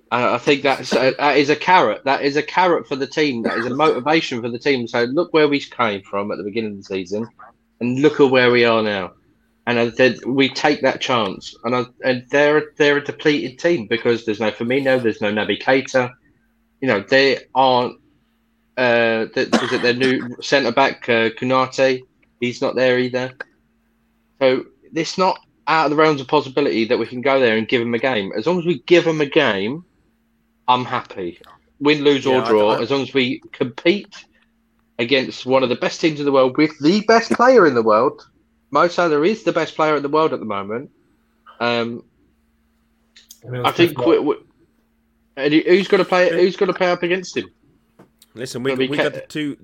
[0.10, 2.06] I think that's a, that is a carrot.
[2.06, 3.44] That is a carrot for the team.
[3.44, 4.88] That is a motivation for the team.
[4.88, 7.28] So look where we came from at the beginning of the season,
[7.82, 9.12] and look at where we are now
[9.68, 11.54] and I said we take that chance.
[11.66, 15.62] And I, and they're they're a depleted team because there's no Firmino, there's no Naby
[15.62, 16.14] Keita.
[16.80, 18.00] You know they aren't.
[18.78, 22.02] Uh, is it their new centre back uh, Konate?
[22.40, 23.34] He's not there either.
[24.40, 27.68] So it's not out of the realms of possibility that we can go there and
[27.68, 28.32] give them a game.
[28.38, 29.84] As long as we give them a game,
[30.68, 31.40] I'm happy.
[31.80, 32.72] Win, lose yeah, or draw.
[32.72, 34.26] I, I, as long as we compete
[35.00, 37.84] against one of the best teams in the world with the best player in the
[37.84, 38.26] world
[38.72, 40.92] Mo Salah is the best player in the world at the moment.
[41.60, 42.04] Um,
[43.52, 44.36] I, I think we, we,
[45.36, 46.30] who's going to play?
[46.30, 47.50] Who's going to play up against him?
[48.34, 49.58] Listen, we, we got the two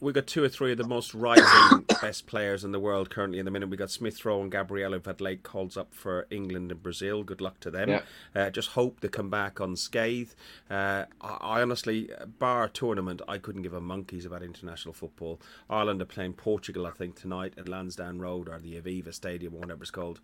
[0.00, 3.38] we got two or three of the most rising best players in the world currently
[3.38, 3.68] in the minute.
[3.68, 7.24] We got Smith Rowe and Gabriel who've had late calls up for England and Brazil.
[7.24, 7.88] Good luck to them.
[7.88, 8.02] Yeah.
[8.34, 10.34] Uh, just hope they come back unscathed.
[10.70, 15.40] Uh, I, I, honestly, bar tournament, I couldn't give a monkeys about international football.
[15.68, 19.60] Ireland are playing Portugal, I think, tonight at Lansdowne Road or the Aviva Stadium or
[19.60, 20.20] whatever it's called.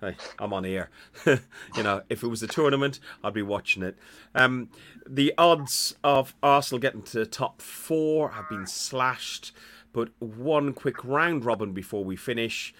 [0.00, 0.88] Hey, I'm on here.
[1.26, 3.98] you know, if it was a tournament, I'd be watching it.
[4.34, 4.70] Um,
[5.06, 9.52] the odds of Arsenal getting to the top four have been slashed,
[9.92, 12.72] but one quick round robin before we finish.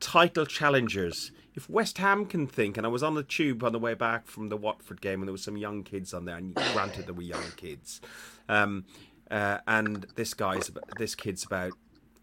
[0.00, 1.32] Title challengers.
[1.54, 4.26] If West Ham can think, and I was on the tube on the way back
[4.26, 7.14] from the Watford game, and there was some young kids on there, and granted there
[7.14, 8.02] were young kids,
[8.50, 8.84] um,
[9.30, 11.72] uh, and this guy's this kid's about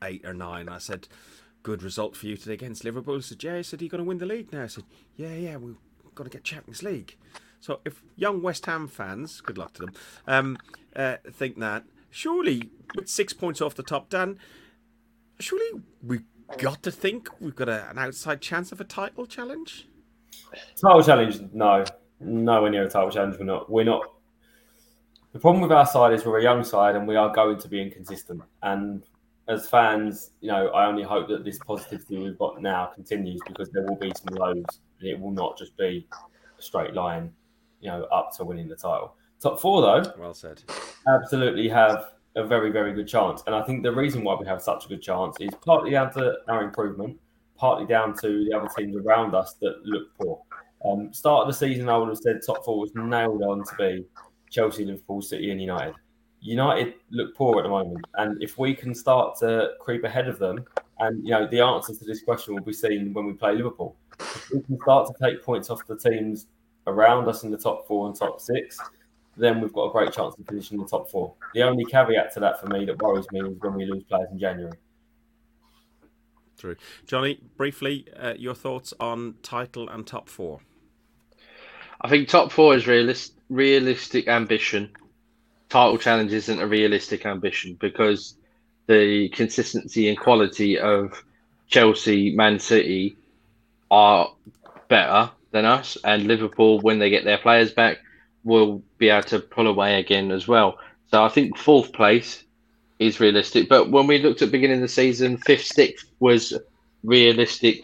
[0.04, 0.70] eight or nine.
[0.70, 1.08] I said,
[1.68, 3.18] good result for you today against Liverpool.
[3.18, 4.64] I said, said, are you going to win the league now?
[4.64, 4.86] I said,
[5.18, 5.76] yeah, yeah, we're
[6.16, 7.18] going to get Champions League.
[7.60, 9.94] So if young West Ham fans, good luck to them,
[10.28, 10.58] um,
[10.96, 14.40] uh, think that, surely with six points off the top, Dan,
[15.42, 16.22] surely we
[16.58, 19.90] got to think we've got a, an outside chance of a title challenge?
[20.82, 21.84] Title challenge, no.
[22.22, 23.36] Nowhere near a title challenge.
[23.38, 23.70] We're not.
[23.70, 24.10] We're not.
[25.34, 27.68] The problem with our side is we're a young side and we are going to
[27.68, 28.42] be inconsistent.
[28.64, 29.04] And
[29.48, 33.70] as fans, you know, I only hope that this positivity we've got now continues because
[33.70, 34.66] there will be some lows
[35.00, 36.08] and it will not just be
[36.58, 37.32] a straight line,
[37.80, 39.16] you know, up to winning the title.
[39.40, 40.64] Top four, though, well said,
[41.08, 43.44] absolutely have a very, very good chance.
[43.46, 46.12] And I think the reason why we have such a good chance is partly down
[46.14, 47.18] to our improvement,
[47.56, 50.42] partly down to the other teams around us that look poor.
[50.86, 53.76] Um, start of the season, I would have said top four was nailed on to
[53.78, 54.06] be
[54.50, 55.96] Chelsea, Liverpool, City, and United.
[56.48, 60.40] United look poor at the moment, and if we can start to creep ahead of
[60.40, 60.66] them,
[61.00, 63.96] and you know the answer to this question will be seen when we play Liverpool.
[64.20, 66.48] If we can start to take points off the teams
[66.88, 68.80] around us in the top four and top six,
[69.36, 71.34] then we've got a great chance to finish in the top four.
[71.54, 74.30] The only caveat to that for me that worries me is when we lose players
[74.32, 74.78] in January.
[76.58, 76.76] True.
[77.06, 80.62] Johnny, briefly, uh, your thoughts on title and top four?
[82.02, 84.92] I think top four is realist, realistic ambition.
[85.70, 88.36] Title challenge isn't a realistic ambition because
[88.88, 91.24] the consistency and quality of
[91.68, 93.18] Chelsea, Man City
[93.92, 94.34] are
[94.88, 97.98] better than us, and Liverpool, when they get their players back,
[98.44, 100.78] will be able to pull away again as well.
[101.12, 102.44] So I think fourth place
[103.00, 103.70] is realistic.
[103.70, 106.58] But when we looked at beginning of the season, fifth, sixth was
[107.04, 107.84] realistic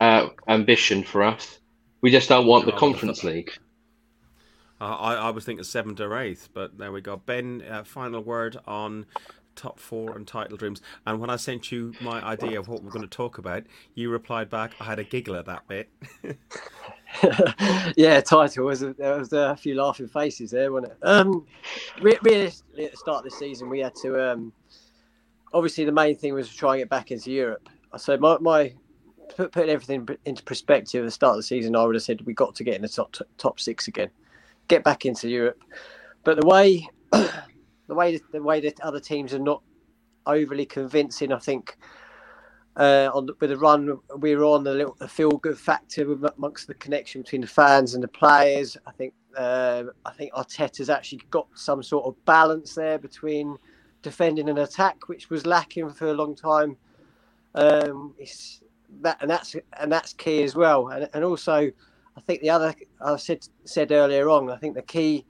[0.00, 1.58] uh, ambition for us.
[2.00, 3.50] We just don't want the Conference League.
[4.80, 7.16] Uh, I, I was thinking seventh or eighth, but there we go.
[7.16, 9.06] Ben, uh, final word on
[9.54, 10.82] top four and title dreams.
[11.06, 13.64] And when I sent you my idea of what we're going to talk about,
[13.94, 15.88] you replied back, I had a giggle at that bit.
[17.96, 20.98] yeah, title was a, there was a few laughing faces there, wasn't it?
[21.02, 21.46] Um,
[22.78, 24.32] at the start of the season, we had to.
[24.32, 24.52] Um,
[25.52, 27.68] obviously, the main thing was trying to get back into Europe.
[27.96, 28.74] So my, my
[29.34, 32.20] put, putting everything into perspective, at the start of the season, I would have said
[32.22, 34.10] we got to get in the top top six again,
[34.68, 35.62] get back into Europe.
[36.24, 39.62] But the way the way the way that other teams are not
[40.26, 41.76] overly convincing, I think
[42.76, 46.06] uh, on the, with the run we were on, the little the feel good factor
[46.36, 48.76] amongst the connection between the fans and the players.
[48.86, 53.56] I think uh, I think Arteta's actually got some sort of balance there between
[54.02, 56.76] defending and attack, which was lacking for a long time.
[57.54, 58.62] Um, it's
[59.00, 60.88] that and that's and that's key as well.
[60.88, 61.70] And, and also,
[62.16, 64.50] I think the other I said said earlier on.
[64.50, 65.24] I think the key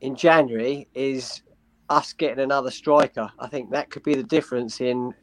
[0.00, 1.42] in January is
[1.88, 3.30] us getting another striker.
[3.38, 5.14] I think that could be the difference in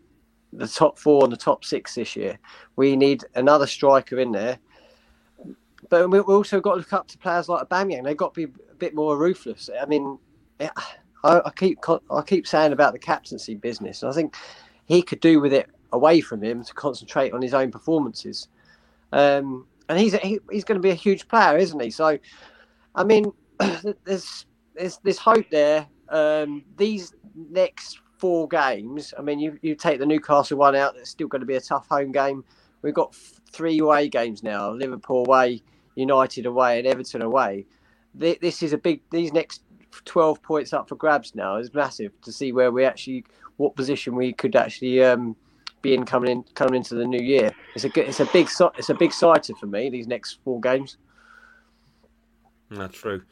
[0.53, 2.37] the top four and the top six this year.
[2.75, 4.59] We need another striker in there.
[5.89, 8.03] But we also got to look up to players like Aubameyang.
[8.03, 9.69] They've got to be a bit more ruthless.
[9.79, 10.17] I mean,
[10.59, 10.69] I,
[11.23, 14.03] I keep I keep saying about the captaincy business.
[14.03, 14.35] I think
[14.85, 18.49] he could do with it away from him to concentrate on his own performances.
[19.13, 21.89] Um, and he's he, he's going to be a huge player, isn't he?
[21.89, 22.17] So,
[22.95, 23.31] I mean,
[24.03, 25.87] there's there's there's hope there.
[26.09, 29.13] Um, these next four games.
[29.17, 31.61] I mean, you, you take the Newcastle one out, it's still going to be a
[31.61, 32.43] tough home game.
[32.81, 33.15] We've got
[33.51, 35.61] three away games now Liverpool away,
[35.95, 37.65] United away, and Everton away.
[38.15, 39.61] This is a big, these next
[40.05, 43.25] 12 points up for grabs now is massive to see where we actually,
[43.57, 45.35] what position we could actually um,
[45.81, 47.51] be in coming in coming into the new year.
[47.75, 50.59] It's a good, it's a big it's a big sighter for me these next four
[50.59, 50.97] games.
[52.69, 53.23] That's true.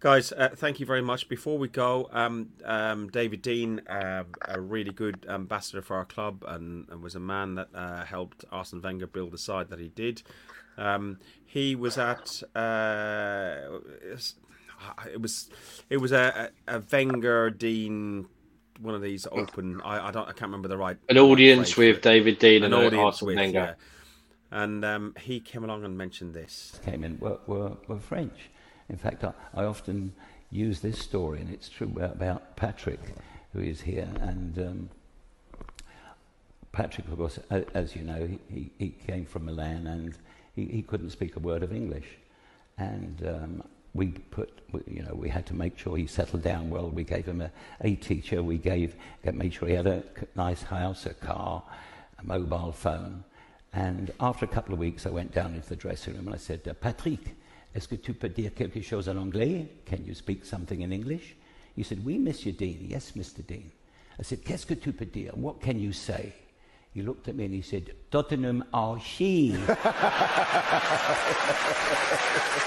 [0.00, 1.28] Guys, uh, thank you very much.
[1.28, 6.44] Before we go, um, um, David Dein, uh, a really good ambassador for our club,
[6.48, 9.90] and, and was a man that uh, helped Arsene Wenger build the side that he
[9.90, 10.24] did.
[10.76, 13.78] Um, he was at uh,
[15.06, 15.50] it was
[15.88, 18.26] it was a, a Wenger Dein
[18.82, 19.80] one of these open.
[19.84, 22.94] I, I don't I can't remember the right an audience with David Dein and audience
[22.94, 23.58] Arsene with, Wenger.
[23.58, 23.74] Yeah.
[24.62, 26.78] And um, he came along and mentioned this.
[26.84, 28.50] Came in were, were, were French
[28.92, 30.12] in fact, I, I often
[30.50, 33.00] use this story, and it's true about Patrick,
[33.52, 34.08] who is here.
[34.20, 34.90] And um,
[36.72, 37.38] Patrick, of course,
[37.74, 40.16] as you know, he, he came from Milan and
[40.54, 42.06] he, he couldn't speak a word of English.
[42.76, 43.62] And um,
[43.94, 46.88] we put, you know, we had to make sure he settled down well.
[46.88, 47.50] We gave him a,
[47.82, 48.42] a teacher.
[48.42, 50.02] We gave, made sure he had a
[50.34, 51.62] nice house, a car,
[52.18, 53.24] a mobile phone.
[53.74, 56.38] And after a couple of weeks, I went down into the dressing room and I
[56.38, 57.36] said, uh, Patrick,
[57.74, 59.66] Est-ce que tu peux dire quelque chose en anglais?
[59.86, 61.34] Can you speak something in English?
[61.74, 62.52] He said, Oui, Mr.
[62.54, 62.86] Dein.
[62.86, 63.42] Yes, Mr.
[63.46, 63.70] Dein.
[64.18, 65.32] I said, Qu'est-ce que tu peux dire?
[65.34, 66.34] What can you say?
[66.92, 69.56] He looked at me and he said, Tottenham Archie.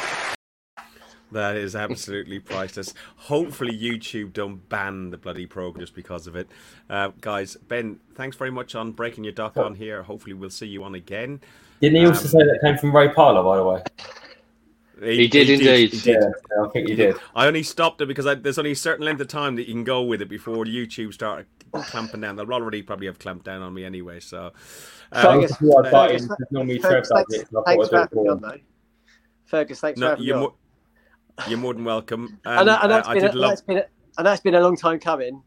[1.35, 2.93] That is absolutely priceless.
[3.17, 6.47] Hopefully, YouTube don't ban the bloody program just because of it.
[6.89, 10.01] Uh, guys, Ben, thanks very much on breaking your duck on here.
[10.01, 11.41] Hopefully, we'll see you on again.
[11.81, 13.83] Didn't he also um, say that came from Ray Parlour, by the way?
[15.11, 15.91] He, he, did he indeed.
[15.91, 16.23] Did, he did.
[16.23, 17.17] Yeah, I think he did.
[17.35, 19.73] I only stopped it because I, there's only a certain length of time that you
[19.73, 22.37] can go with it before YouTube start clamping down.
[22.37, 24.21] They'll already probably have clamped down on me anyway.
[24.21, 24.53] So,
[25.11, 28.57] um, Fergus, thanks, thanks for having me on, though.
[29.47, 30.55] Fergus, thanks no, for having you're me more, on.
[31.47, 32.39] You're more than welcome.
[32.45, 33.65] Um, I know, it's uh, been, I, love...
[33.67, 35.41] been a, know it's been a long time coming.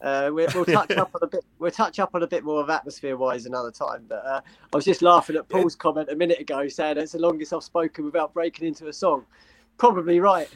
[0.00, 1.44] Uh, we, will touch up on a bit.
[1.58, 4.06] We'll touch up on a bit more of atmosphere-wise another time.
[4.08, 4.40] But uh,
[4.72, 7.62] I was just laughing at Paul's comment a minute ago, saying it's the longest I've
[7.62, 9.26] spoken without breaking into a song
[9.80, 10.48] probably right.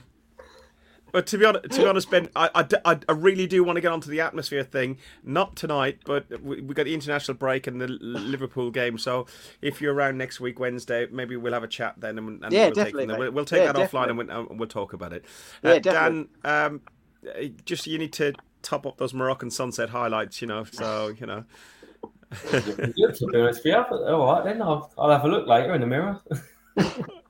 [1.15, 3.81] But to be honest, to be honest, Ben, I, I, I really do want to
[3.81, 4.99] get onto the atmosphere thing.
[5.23, 8.99] Not tonight, but we, we got the international break and the Liverpool game.
[8.99, 9.27] So
[9.63, 12.19] if you're around next week, Wednesday, maybe we'll have a chat then.
[12.19, 13.07] And, and yeah, we'll definitely.
[13.07, 14.01] Take, we'll, we'll, take yeah, that definitely.
[14.01, 15.25] offline and we'll, and we'll, talk about it.
[15.63, 16.29] Yeah, Uh, definitely.
[16.43, 20.43] Dan, um, just you need to top up those Moroccan sunset highlights.
[20.43, 21.45] You know, so you know.
[22.51, 22.65] Good
[23.15, 23.77] to be honest with you.
[23.77, 26.21] All right, then I'll, I'll have a look later in the mirror.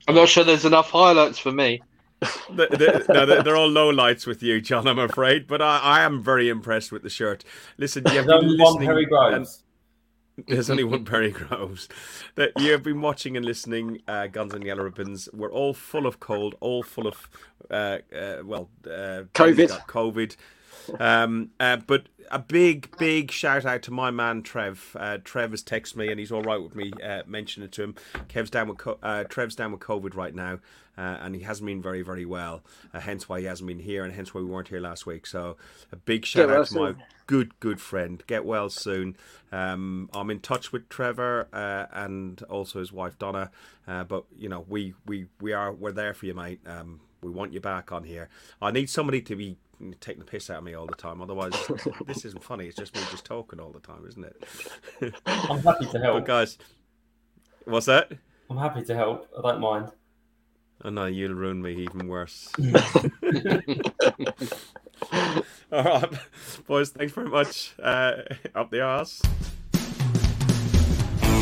[0.09, 1.83] I'm not sure there's enough highlights for me.
[2.51, 4.87] They're, they're, no, they're- they're all low lights with you, John.
[4.87, 7.45] I'm afraid, but I, I am very impressed with the shirt.
[7.79, 8.89] Listen, you have There's been only one listening.
[8.89, 9.61] Perry and- Groves.
[10.49, 11.89] There's only one Perry Groves.
[12.35, 15.29] That you have been watching and listening, uh, Guns and Yellow Ribbons.
[15.33, 17.29] We're all full of cold, all full of,
[17.71, 19.87] uh, uh, well, uh, COVID.
[19.87, 20.37] COVID.
[21.01, 24.97] Um, uh, but a big, big shout out to my man Trev.
[24.99, 27.83] Uh, Trev has texted me and he's all right with me uh, mentioning it to
[27.85, 27.95] him.
[28.29, 30.59] Kev's down with co- uh, Trev's down with COVID right now,
[30.97, 32.63] uh, and he hasn't been very, very well.
[32.93, 35.27] Uh, hence why he hasn't been here, and hence why we weren't here last week.
[35.27, 35.57] So
[35.93, 36.95] a big shout well out to my
[37.27, 38.23] good, good friend.
[38.27, 39.17] Get well soon.
[39.53, 43.51] Um, I'm in touch with Trevor uh, and also his wife Donna.
[43.87, 46.61] Uh, but you know, we we we are we're there for you, mate.
[46.67, 48.29] Um, we want you back on here.
[48.61, 49.57] I need somebody to be
[50.01, 51.21] taking the piss out of me all the time.
[51.21, 51.53] Otherwise,
[52.07, 52.67] this isn't funny.
[52.67, 55.15] It's just me just talking all the time, isn't it?
[55.27, 56.25] I'm happy to But help.
[56.27, 56.59] guys,
[57.65, 58.13] what's that?
[58.51, 59.29] I'm happy to help.
[59.37, 59.91] I don't mind.
[60.83, 62.51] Oh no, you'll ruin me even worse.
[65.73, 66.11] all right,
[66.67, 66.91] boys.
[66.91, 67.75] Thanks very much.
[67.83, 68.23] Uh,
[68.55, 69.23] up the arse.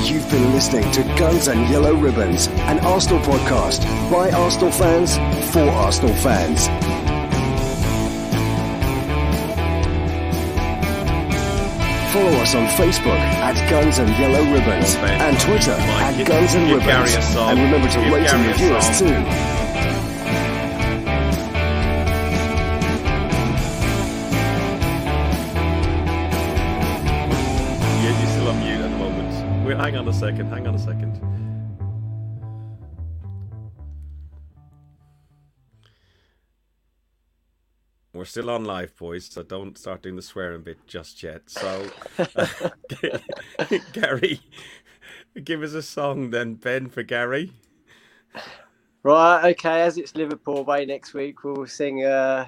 [0.04, 5.16] You've been listening to Guns and Yellow Ribbons, an Arsenal podcast by Arsenal fans
[5.52, 6.68] for Arsenal fans.
[12.12, 16.64] Follow us on Facebook at Guns and Yellow Ribbons and Twitter at give- Guns and
[16.70, 16.86] Ribbons.
[16.86, 17.50] Gary a song.
[17.50, 20.22] And remember to Give rate and review us too.
[28.02, 29.64] Yeah, you're still on mute at the moment.
[29.66, 30.50] Wait, hang on a second.
[30.50, 31.12] Hang on a second.
[38.22, 41.50] We're still on live, boys, so don't start doing the swearing bit just yet.
[41.50, 41.90] So,
[43.92, 44.38] Gary,
[45.42, 47.50] give us a song then, Ben, for Gary.
[49.02, 52.46] Right, okay, as it's Liverpool away next week, we'll sing uh,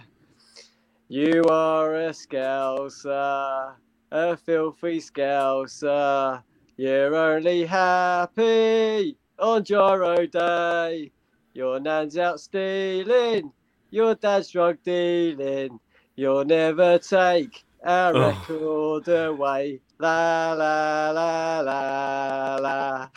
[1.08, 3.74] You are a scouser,
[4.12, 6.40] a filthy scouser.
[6.76, 11.10] You're only happy on Giro Day.
[11.52, 13.50] Your nan's out stealing,
[13.94, 15.78] your dad's drug dealing.
[16.16, 18.28] You'll never take our Oh.
[18.28, 19.80] record away.
[20.00, 23.08] La la la la la.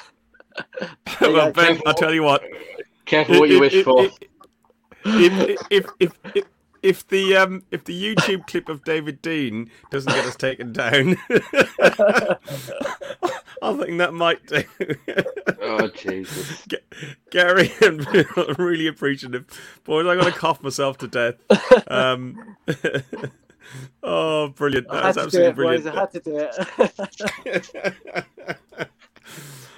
[1.21, 2.43] well, Ben, I'll tell you what.
[3.05, 4.07] Careful what you wish If- for.
[5.05, 5.85] If, if,
[6.35, 6.43] if,
[6.87, 10.35] if, if, if the um if the YouTube clip of David Dein doesn't get us
[10.35, 11.17] taken down,
[13.61, 14.63] I think that might do.
[15.61, 16.65] Oh Jesus!
[16.67, 16.77] G-
[17.31, 19.45] Gary and Bill are really appreciative.
[19.83, 21.35] Boys, I'm gonna cough myself to death.
[21.91, 22.55] Um,
[24.03, 24.87] oh, brilliant!
[24.89, 25.83] I had That's absolutely it, boys.
[25.83, 25.87] brilliant.
[25.87, 26.37] I had to do
[27.45, 27.75] it.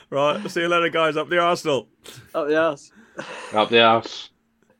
[0.10, 1.18] right, see you later, guys.
[1.18, 1.88] Up the Arsenal.
[2.34, 2.92] Up the arse.
[3.54, 4.30] Up the house.